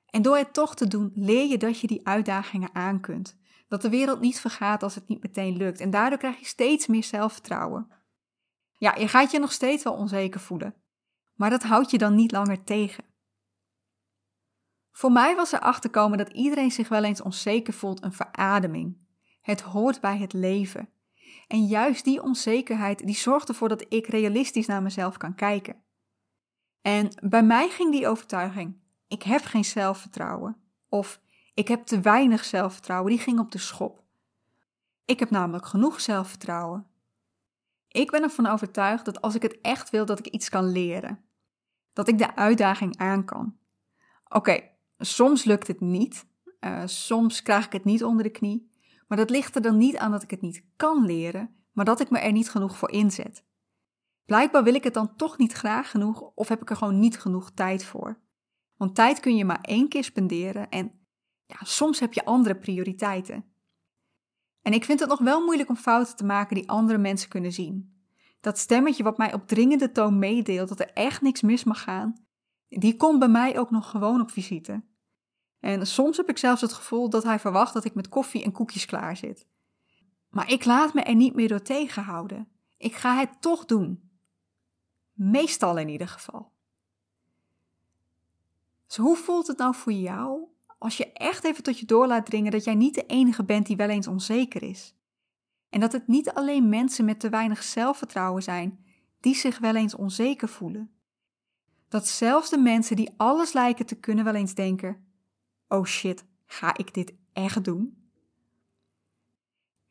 En 0.09 0.21
door 0.21 0.37
het 0.37 0.53
toch 0.53 0.75
te 0.75 0.87
doen, 0.87 1.11
leer 1.15 1.45
je 1.45 1.57
dat 1.57 1.79
je 1.79 1.87
die 1.87 2.07
uitdagingen 2.07 2.75
aan 2.75 2.99
kunt. 2.99 3.37
Dat 3.67 3.81
de 3.81 3.89
wereld 3.89 4.19
niet 4.19 4.39
vergaat 4.39 4.83
als 4.83 4.95
het 4.95 5.07
niet 5.07 5.23
meteen 5.23 5.57
lukt. 5.57 5.79
En 5.79 5.89
daardoor 5.89 6.19
krijg 6.19 6.39
je 6.39 6.45
steeds 6.45 6.87
meer 6.87 7.03
zelfvertrouwen. 7.03 7.91
Ja, 8.77 8.95
je 8.95 9.07
gaat 9.07 9.31
je 9.31 9.39
nog 9.39 9.51
steeds 9.51 9.83
wel 9.83 9.93
onzeker 9.93 10.39
voelen. 10.39 10.75
Maar 11.35 11.49
dat 11.49 11.63
houdt 11.63 11.91
je 11.91 11.97
dan 11.97 12.15
niet 12.15 12.31
langer 12.31 12.63
tegen. 12.63 13.03
Voor 14.91 15.11
mij 15.11 15.35
was 15.35 15.53
er 15.53 15.59
achterkomen 15.59 16.17
dat 16.17 16.29
iedereen 16.29 16.71
zich 16.71 16.89
wel 16.89 17.03
eens 17.03 17.21
onzeker 17.21 17.73
voelt 17.73 18.03
een 18.03 18.13
verademing. 18.13 18.97
Het 19.41 19.61
hoort 19.61 20.01
bij 20.01 20.17
het 20.17 20.33
leven. 20.33 20.89
En 21.47 21.65
juist 21.65 22.03
die 22.03 22.21
onzekerheid 22.23 23.05
die 23.05 23.15
zorgt 23.15 23.49
ervoor 23.49 23.69
dat 23.69 23.85
ik 23.89 24.07
realistisch 24.07 24.65
naar 24.65 24.81
mezelf 24.81 25.17
kan 25.17 25.35
kijken. 25.35 25.83
En 26.81 27.09
bij 27.29 27.43
mij 27.43 27.69
ging 27.69 27.91
die 27.91 28.07
overtuiging: 28.07 28.75
ik 29.07 29.23
heb 29.23 29.45
geen 29.45 29.65
zelfvertrouwen 29.65 30.57
of 30.89 31.21
ik 31.53 31.67
heb 31.67 31.85
te 31.85 32.01
weinig 32.01 32.45
zelfvertrouwen, 32.45 33.11
die 33.11 33.19
ging 33.19 33.39
op 33.39 33.51
de 33.51 33.57
schop. 33.57 34.03
Ik 35.05 35.19
heb 35.19 35.29
namelijk 35.29 35.65
genoeg 35.65 36.01
zelfvertrouwen. 36.01 36.87
Ik 37.87 38.11
ben 38.11 38.21
ervan 38.21 38.45
overtuigd 38.45 39.05
dat 39.05 39.21
als 39.21 39.35
ik 39.35 39.41
het 39.41 39.61
echt 39.61 39.89
wil, 39.89 40.05
dat 40.05 40.19
ik 40.19 40.27
iets 40.27 40.49
kan 40.49 40.71
leren. 40.71 41.19
Dat 41.93 42.07
ik 42.07 42.17
de 42.17 42.35
uitdaging 42.35 42.97
aan 42.97 43.25
kan. 43.25 43.57
Oké, 44.27 44.59
soms 44.97 45.43
lukt 45.43 45.67
het 45.67 45.79
niet. 45.79 46.25
Uh, 46.59 46.81
soms 46.85 47.41
krijg 47.41 47.65
ik 47.65 47.71
het 47.71 47.83
niet 47.83 48.03
onder 48.03 48.23
de 48.23 48.29
knie. 48.29 48.71
Maar 49.07 49.17
dat 49.17 49.29
ligt 49.29 49.55
er 49.55 49.61
dan 49.61 49.77
niet 49.77 49.97
aan 49.97 50.11
dat 50.11 50.23
ik 50.23 50.31
het 50.31 50.41
niet 50.41 50.63
kan 50.75 51.05
leren, 51.05 51.55
maar 51.71 51.85
dat 51.85 51.99
ik 51.99 52.09
me 52.09 52.19
er 52.19 52.31
niet 52.31 52.49
genoeg 52.49 52.77
voor 52.77 52.91
inzet. 52.91 53.43
Blijkbaar 54.25 54.63
wil 54.63 54.75
ik 54.75 54.83
het 54.83 54.93
dan 54.93 55.15
toch 55.15 55.37
niet 55.37 55.53
graag 55.53 55.91
genoeg 55.91 56.21
of 56.35 56.47
heb 56.47 56.61
ik 56.61 56.69
er 56.69 56.75
gewoon 56.75 56.99
niet 56.99 57.19
genoeg 57.19 57.51
tijd 57.51 57.85
voor. 57.85 58.19
Want 58.77 58.95
tijd 58.95 59.19
kun 59.19 59.35
je 59.35 59.45
maar 59.45 59.61
één 59.61 59.89
keer 59.89 60.03
spenderen 60.03 60.69
en 60.69 60.91
ja, 61.45 61.57
soms 61.63 61.99
heb 61.99 62.13
je 62.13 62.25
andere 62.25 62.55
prioriteiten. 62.55 63.45
En 64.61 64.73
ik 64.73 64.85
vind 64.85 64.99
het 64.99 65.09
nog 65.09 65.19
wel 65.19 65.45
moeilijk 65.45 65.69
om 65.69 65.75
fouten 65.75 66.15
te 66.15 66.25
maken 66.25 66.55
die 66.55 66.69
andere 66.69 66.97
mensen 66.97 67.29
kunnen 67.29 67.51
zien. 67.51 68.01
Dat 68.39 68.57
stemmetje 68.57 69.03
wat 69.03 69.17
mij 69.17 69.33
op 69.33 69.47
dringende 69.47 69.91
toon 69.91 70.19
meedeelt 70.19 70.69
dat 70.69 70.79
er 70.79 70.93
echt 70.93 71.21
niks 71.21 71.41
mis 71.41 71.63
mag 71.63 71.83
gaan, 71.83 72.25
die 72.67 72.95
komt 72.95 73.19
bij 73.19 73.27
mij 73.27 73.59
ook 73.59 73.71
nog 73.71 73.89
gewoon 73.89 74.21
op 74.21 74.31
visite. 74.31 74.83
En 75.59 75.87
soms 75.87 76.17
heb 76.17 76.29
ik 76.29 76.37
zelfs 76.37 76.61
het 76.61 76.73
gevoel 76.73 77.09
dat 77.09 77.23
hij 77.23 77.39
verwacht 77.39 77.73
dat 77.73 77.85
ik 77.85 77.95
met 77.95 78.09
koffie 78.09 78.43
en 78.43 78.51
koekjes 78.51 78.85
klaar 78.85 79.17
zit. 79.17 79.47
Maar 80.29 80.51
ik 80.51 80.65
laat 80.65 80.93
me 80.93 81.01
er 81.01 81.15
niet 81.15 81.35
meer 81.35 81.47
door 81.47 81.61
tegenhouden. 81.61 82.47
Ik 82.77 82.95
ga 82.95 83.17
het 83.17 83.41
toch 83.41 83.65
doen. 83.65 84.11
Meestal 85.13 85.77
in 85.77 85.89
ieder 85.89 86.07
geval. 86.07 86.51
Dus 88.87 88.97
hoe 88.97 89.15
voelt 89.15 89.47
het 89.47 89.57
nou 89.57 89.75
voor 89.75 89.93
jou 89.93 90.47
als 90.77 90.97
je 90.97 91.11
echt 91.13 91.43
even 91.43 91.63
tot 91.63 91.79
je 91.79 91.85
door 91.85 92.07
laat 92.07 92.25
dringen 92.25 92.51
dat 92.51 92.63
jij 92.63 92.75
niet 92.75 92.95
de 92.95 93.05
enige 93.05 93.43
bent 93.43 93.65
die 93.65 93.75
wel 93.75 93.89
eens 93.89 94.07
onzeker 94.07 94.63
is? 94.63 94.95
En 95.69 95.79
dat 95.79 95.91
het 95.91 96.07
niet 96.07 96.31
alleen 96.31 96.69
mensen 96.69 97.05
met 97.05 97.19
te 97.19 97.29
weinig 97.29 97.63
zelfvertrouwen 97.63 98.43
zijn 98.43 98.85
die 99.19 99.35
zich 99.35 99.59
wel 99.59 99.75
eens 99.75 99.95
onzeker 99.95 100.49
voelen. 100.49 100.91
Dat 101.89 102.07
zelfs 102.07 102.49
de 102.49 102.57
mensen 102.57 102.95
die 102.95 103.13
alles 103.17 103.53
lijken 103.53 103.85
te 103.85 103.95
kunnen 103.95 104.23
wel 104.23 104.35
eens 104.35 104.53
denken: 104.53 105.05
oh 105.67 105.85
shit, 105.85 106.25
ga 106.45 106.77
ik 106.77 106.93
dit 106.93 107.13
echt 107.33 107.63
doen? 107.63 108.09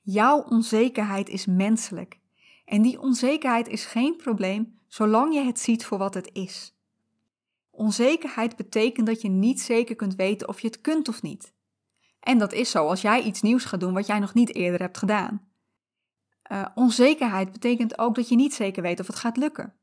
Jouw 0.01 0.43
onzekerheid 0.43 1.29
is 1.29 1.47
menselijk 1.47 2.19
En 2.65 2.83
die 2.83 3.01
onzekerheid 3.01 3.69
is 3.69 3.87
geen 3.87 4.17
probleem 4.17 4.81
zolang 4.87 5.35
je 5.35 5.41
het 5.41 5.61
ziet 5.61 5.85
voor 5.85 5.99
wat 5.99 6.15
het 6.15 6.31
is. 6.33 6.76
Onzekerheid 7.77 8.57
betekent 8.57 9.07
dat 9.07 9.21
je 9.21 9.29
niet 9.29 9.61
zeker 9.61 9.97
kunt 9.97 10.15
weten 10.15 10.49
of 10.49 10.61
je 10.61 10.67
het 10.67 10.81
kunt 10.81 11.09
of 11.09 11.23
niet. 11.23 11.55
En 12.21 12.39
dat 12.39 12.53
is 12.53 12.71
zo 12.71 12.87
als 12.87 13.01
jij 13.01 13.23
iets 13.23 13.43
nieuws 13.43 13.65
gaat 13.65 13.81
doen 13.81 13.95
wat 13.95 14.07
jij 14.07 14.19
nog 14.19 14.35
niet 14.35 14.55
eerder 14.55 14.81
hebt 14.81 14.99
gedaan. 14.99 15.49
Uh, 16.53 16.67
onzekerheid 16.75 17.53
betekent 17.53 17.99
ook 17.99 18.15
dat 18.15 18.29
je 18.29 18.37
niet 18.37 18.55
zeker 18.55 18.83
weet 18.83 19.01
of 19.01 19.07
het 19.07 19.17
gaat 19.17 19.37
lukken. 19.37 19.75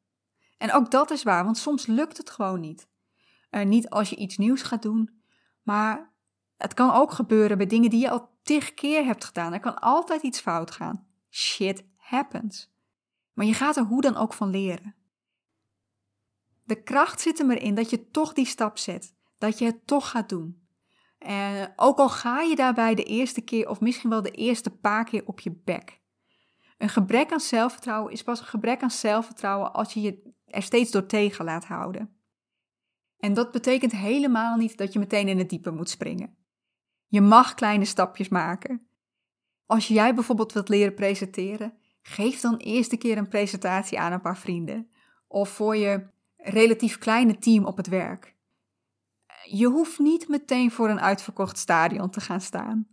En 0.58 0.74
ook 0.74 0.92
dat 0.92 1.12
is 1.12 1.24
waar, 1.24 1.44
want 1.44 1.58
soms 1.58 1.86
lukt 1.86 2.18
het 2.18 2.30
gewoon 2.30 2.60
niet. 2.60 2.88
Uh, 3.52 3.66
niet 3.66 3.90
als 3.90 4.10
je 4.10 4.16
iets 4.16 4.38
nieuws 4.38 4.62
gaat 4.62 4.82
doen, 4.82 5.24
maar 5.62 6.14
het 6.58 6.74
kan 6.74 6.92
ook 6.92 7.12
gebeuren 7.12 7.58
bij 7.58 7.68
dingen 7.68 7.90
die 7.90 8.00
je 8.00 8.10
al 8.10 8.30
tig 8.44 8.74
keer 8.74 9.06
hebt 9.06 9.26
gedaan. 9.26 9.54
Er 9.54 9.60
kan 9.60 9.80
altijd 9.80 10.22
iets 10.22 10.40
fout 10.40 10.72
gaan. 10.72 11.08
Shit 11.30 11.84
happens. 11.96 12.72
Maar 13.34 13.46
je 13.46 13.54
gaat 13.54 13.78
er 13.78 13.84
hoe 13.84 14.02
dan 14.02 14.16
ook 14.16 14.34
van 14.34 14.50
leren. 14.50 14.96
De 16.64 16.84
kracht 16.84 17.22
zit 17.22 17.40
er 17.40 17.46
maar 17.46 17.62
in 17.62 17.76
dat 17.76 17.90
je 17.90 18.10
toch 18.10 18.34
die 18.34 18.46
stap 18.46 18.78
zet. 18.78 19.16
Dat 19.38 19.60
je 19.60 19.66
het 19.66 19.88
toch 19.88 20.10
gaat 20.10 20.30
doen. 20.30 20.62
En 21.18 21.74
ook 21.76 21.98
al 21.98 22.10
ga 22.10 22.42
je 22.42 22.56
daarbij 22.56 22.96
de 22.96 23.04
eerste 23.04 23.42
keer 23.42 23.70
of 23.70 23.80
misschien 23.80 24.10
wel 24.10 24.22
de 24.22 24.32
eerste 24.32 24.70
paar 24.70 25.04
keer 25.04 25.26
op 25.26 25.40
je 25.40 25.62
bek. 25.64 26.02
Een 26.78 26.90
gebrek 26.90 27.32
aan 27.32 27.40
zelfvertrouwen 27.40 28.12
is 28.12 28.24
pas 28.24 28.40
een 28.40 28.46
gebrek 28.46 28.82
aan 28.82 28.92
zelfvertrouwen 28.92 29.74
als 29.74 29.94
je 29.94 30.02
je 30.02 30.34
er 30.46 30.62
steeds 30.62 30.92
door 30.92 31.06
tegen 31.06 31.46
laat 31.46 31.66
houden. 31.66 32.18
En 33.18 33.34
dat 33.34 33.52
betekent 33.52 33.92
helemaal 33.92 34.58
niet 34.58 34.78
dat 34.78 34.94
je 34.94 35.00
meteen 35.00 35.28
in 35.28 35.38
het 35.38 35.50
diepe 35.50 35.72
moet 35.72 35.90
springen. 35.90 36.36
Je 37.08 37.22
mag 37.22 37.54
kleine 37.54 37.86
stapjes 37.86 38.30
maken. 38.30 38.88
Als 39.66 39.88
jij 39.88 40.14
bijvoorbeeld 40.14 40.54
wilt 40.54 40.70
leren 40.70 40.94
presenteren, 40.94 41.78
geef 42.02 42.40
dan 42.40 42.58
eerst 42.58 42.92
een 42.92 42.98
keer 42.98 43.18
een 43.18 43.28
presentatie 43.28 44.00
aan 44.00 44.12
een 44.12 44.22
paar 44.22 44.38
vrienden. 44.38 44.90
Of 45.28 45.50
voor 45.50 45.76
je 45.76 46.08
relatief 46.44 46.98
kleine 46.98 47.38
team 47.38 47.66
op 47.66 47.78
het 47.78 47.88
werk. 47.88 48.36
Je 49.44 49.68
hoeft 49.68 50.00
niet 50.00 50.28
meteen 50.28 50.72
voor 50.72 50.90
een 50.90 51.02
uitverkocht 51.02 51.58
stadion 51.58 52.10
te 52.10 52.22
gaan 52.22 52.42
staan. 52.42 52.88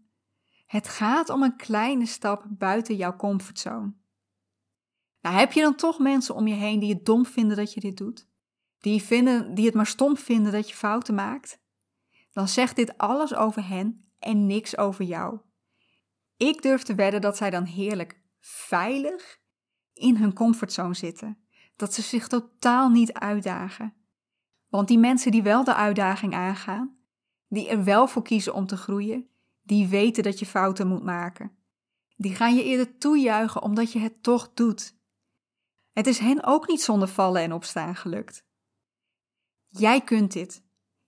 Het 0.66 0.88
gaat 0.88 1.28
om 1.28 1.42
een 1.42 1.56
kleine 1.56 2.06
stap 2.06 2.44
buiten 2.48 2.96
jouw 2.96 3.16
comfortzone. 3.16 3.92
Nou, 5.20 5.36
heb 5.36 5.52
je 5.52 5.60
dan 5.60 5.74
toch 5.74 5.98
mensen 5.98 6.34
om 6.34 6.46
je 6.46 6.54
heen 6.54 6.80
die 6.80 6.94
het 6.94 7.06
dom 7.06 7.26
vinden 7.26 7.56
dat 7.56 7.74
je 7.74 7.80
dit 7.80 7.96
doet? 7.96 8.28
Die, 8.78 9.02
vinden, 9.02 9.54
die 9.54 9.66
het 9.66 9.74
maar 9.74 9.86
stom 9.86 10.16
vinden 10.16 10.52
dat 10.52 10.68
je 10.68 10.74
fouten 10.74 11.14
maakt? 11.14 11.60
Dan 12.32 12.48
zegt 12.48 12.76
dit 12.76 12.98
alles 12.98 13.34
over 13.34 13.68
hen 13.68 14.12
en 14.18 14.46
niks 14.46 14.76
over 14.76 15.04
jou. 15.04 15.38
Ik 16.36 16.62
durf 16.62 16.82
te 16.82 16.94
wedden 16.94 17.20
dat 17.20 17.36
zij 17.36 17.50
dan 17.50 17.64
heerlijk 17.64 18.20
veilig 18.40 19.40
in 19.92 20.16
hun 20.16 20.32
comfortzone 20.32 20.94
zitten. 20.94 21.38
Dat 21.80 21.94
ze 21.94 22.02
zich 22.02 22.28
totaal 22.28 22.88
niet 22.88 23.12
uitdagen. 23.12 23.94
Want 24.68 24.88
die 24.88 24.98
mensen 24.98 25.30
die 25.30 25.42
wel 25.42 25.64
de 25.64 25.74
uitdaging 25.74 26.34
aangaan, 26.34 26.96
die 27.48 27.68
er 27.68 27.84
wel 27.84 28.06
voor 28.06 28.22
kiezen 28.22 28.54
om 28.54 28.66
te 28.66 28.76
groeien, 28.76 29.28
die 29.62 29.88
weten 29.88 30.22
dat 30.22 30.38
je 30.38 30.46
fouten 30.46 30.86
moet 30.88 31.02
maken. 31.02 31.52
Die 32.16 32.34
gaan 32.34 32.54
je 32.54 32.64
eerder 32.64 32.98
toejuichen 32.98 33.62
omdat 33.62 33.92
je 33.92 33.98
het 33.98 34.22
toch 34.22 34.54
doet. 34.54 34.94
Het 35.92 36.06
is 36.06 36.18
hen 36.18 36.44
ook 36.44 36.68
niet 36.68 36.82
zonder 36.82 37.08
vallen 37.08 37.42
en 37.42 37.52
opstaan 37.52 37.96
gelukt. 37.96 38.44
Jij 39.68 40.00
kunt 40.00 40.32
dit. 40.32 40.62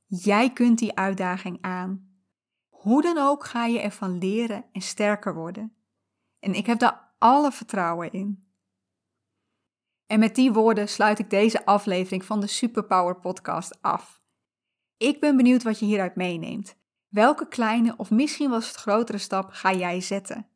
Jij 0.06 0.52
kunt 0.52 0.78
die 0.78 0.96
uitdaging 0.96 1.58
aan. 1.60 2.16
Hoe 2.68 3.02
dan 3.02 3.18
ook 3.18 3.44
ga 3.44 3.66
je 3.66 3.80
ervan 3.80 4.18
leren 4.18 4.64
en 4.72 4.80
sterker 4.80 5.34
worden. 5.34 5.74
En 6.38 6.54
ik 6.54 6.66
heb 6.66 6.78
daar 6.78 7.14
alle 7.18 7.52
vertrouwen 7.52 8.12
in. 8.12 8.51
En 10.12 10.18
met 10.18 10.34
die 10.34 10.52
woorden 10.52 10.88
sluit 10.88 11.18
ik 11.18 11.30
deze 11.30 11.64
aflevering 11.64 12.24
van 12.24 12.40
de 12.40 12.46
Superpower 12.46 13.16
Podcast 13.16 13.82
af. 13.82 14.22
Ik 14.96 15.20
ben 15.20 15.36
benieuwd 15.36 15.62
wat 15.62 15.78
je 15.78 15.84
hieruit 15.84 16.16
meeneemt. 16.16 16.76
Welke 17.08 17.48
kleine 17.48 17.94
of 17.96 18.10
misschien 18.10 18.50
wel 18.50 18.58
het 18.58 18.74
grotere 18.74 19.18
stap 19.18 19.50
ga 19.50 19.72
jij 19.72 20.00
zetten? 20.00 20.48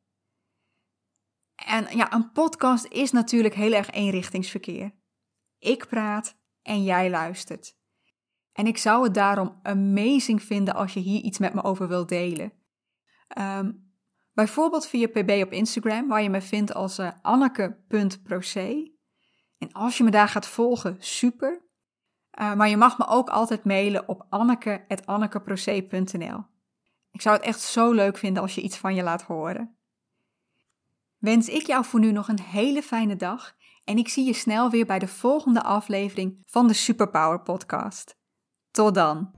En 1.55 1.97
ja, 1.97 2.12
een 2.12 2.33
podcast 2.33 2.85
is 2.85 3.12
natuurlijk 3.12 3.55
heel 3.55 3.73
erg 3.73 3.90
eenrichtingsverkeer. 3.90 4.95
Ik 5.59 5.87
praat 5.88 6.37
en 6.62 6.85
jij 6.85 7.11
luistert. 7.11 7.77
En 8.53 8.66
ik 8.66 8.79
zou 8.79 9.05
het 9.05 9.14
daarom 9.14 9.61
amazing 9.62 10.42
vinden 10.42 10.75
als 10.75 10.95
je 10.95 11.01
hier 11.01 11.21
iets 11.21 11.38
met 11.38 11.55
me 11.55 11.62
over 11.62 11.88
wilt 11.88 12.09
delen. 12.09 12.53
Um, 13.38 13.92
bijvoorbeeld 14.33 14.87
via 14.87 15.07
pb 15.07 15.42
op 15.45 15.53
Instagram, 15.53 16.09
waar 16.09 16.23
je 16.23 16.31
me 16.31 16.40
vindt 16.40 16.75
als 16.75 16.99
uh, 16.99 17.11
anneke.proce. 17.23 18.95
En 19.59 19.73
als 19.73 19.99
je 19.99 20.05
me 20.05 20.11
daar 20.11 20.29
gaat 20.29 20.47
volgen, 20.47 20.97
super. 20.99 21.64
Uh, 22.40 22.55
maar 22.55 22.69
je 22.69 22.77
mag 22.77 22.99
me 22.99 23.07
ook 23.07 23.29
altijd 23.29 23.64
mailen 23.64 24.09
op 24.09 24.27
anneke.annekeproce.nl. 24.29 26.45
Ik 27.11 27.21
zou 27.21 27.37
het 27.37 27.45
echt 27.45 27.61
zo 27.61 27.92
leuk 27.92 28.19
vinden 28.19 28.42
als 28.42 28.55
je 28.55 28.61
iets 28.61 28.77
van 28.77 28.95
je 28.95 29.03
laat 29.03 29.23
horen. 29.23 29.77
Wens 31.19 31.49
ik 31.49 31.66
jou 31.66 31.85
voor 31.85 32.01
nu 32.01 32.12
nog 32.12 32.29
een 32.29 32.40
hele 32.40 32.83
fijne 32.83 33.16
dag 33.16 33.55
en 33.85 33.99
ik 33.99 34.09
zie 34.09 34.25
je 34.25 34.33
snel 34.33 34.71
weer 34.71 34.87
bij 34.87 34.99
de 34.99 35.09
volgende 35.09 35.62
aflevering 35.62 36.42
van 36.47 36.66
de 36.66 36.75
Superpower 36.75 37.40
Podcast. 37.40 38.16
Tot 38.71 38.95
dan! 38.95 39.36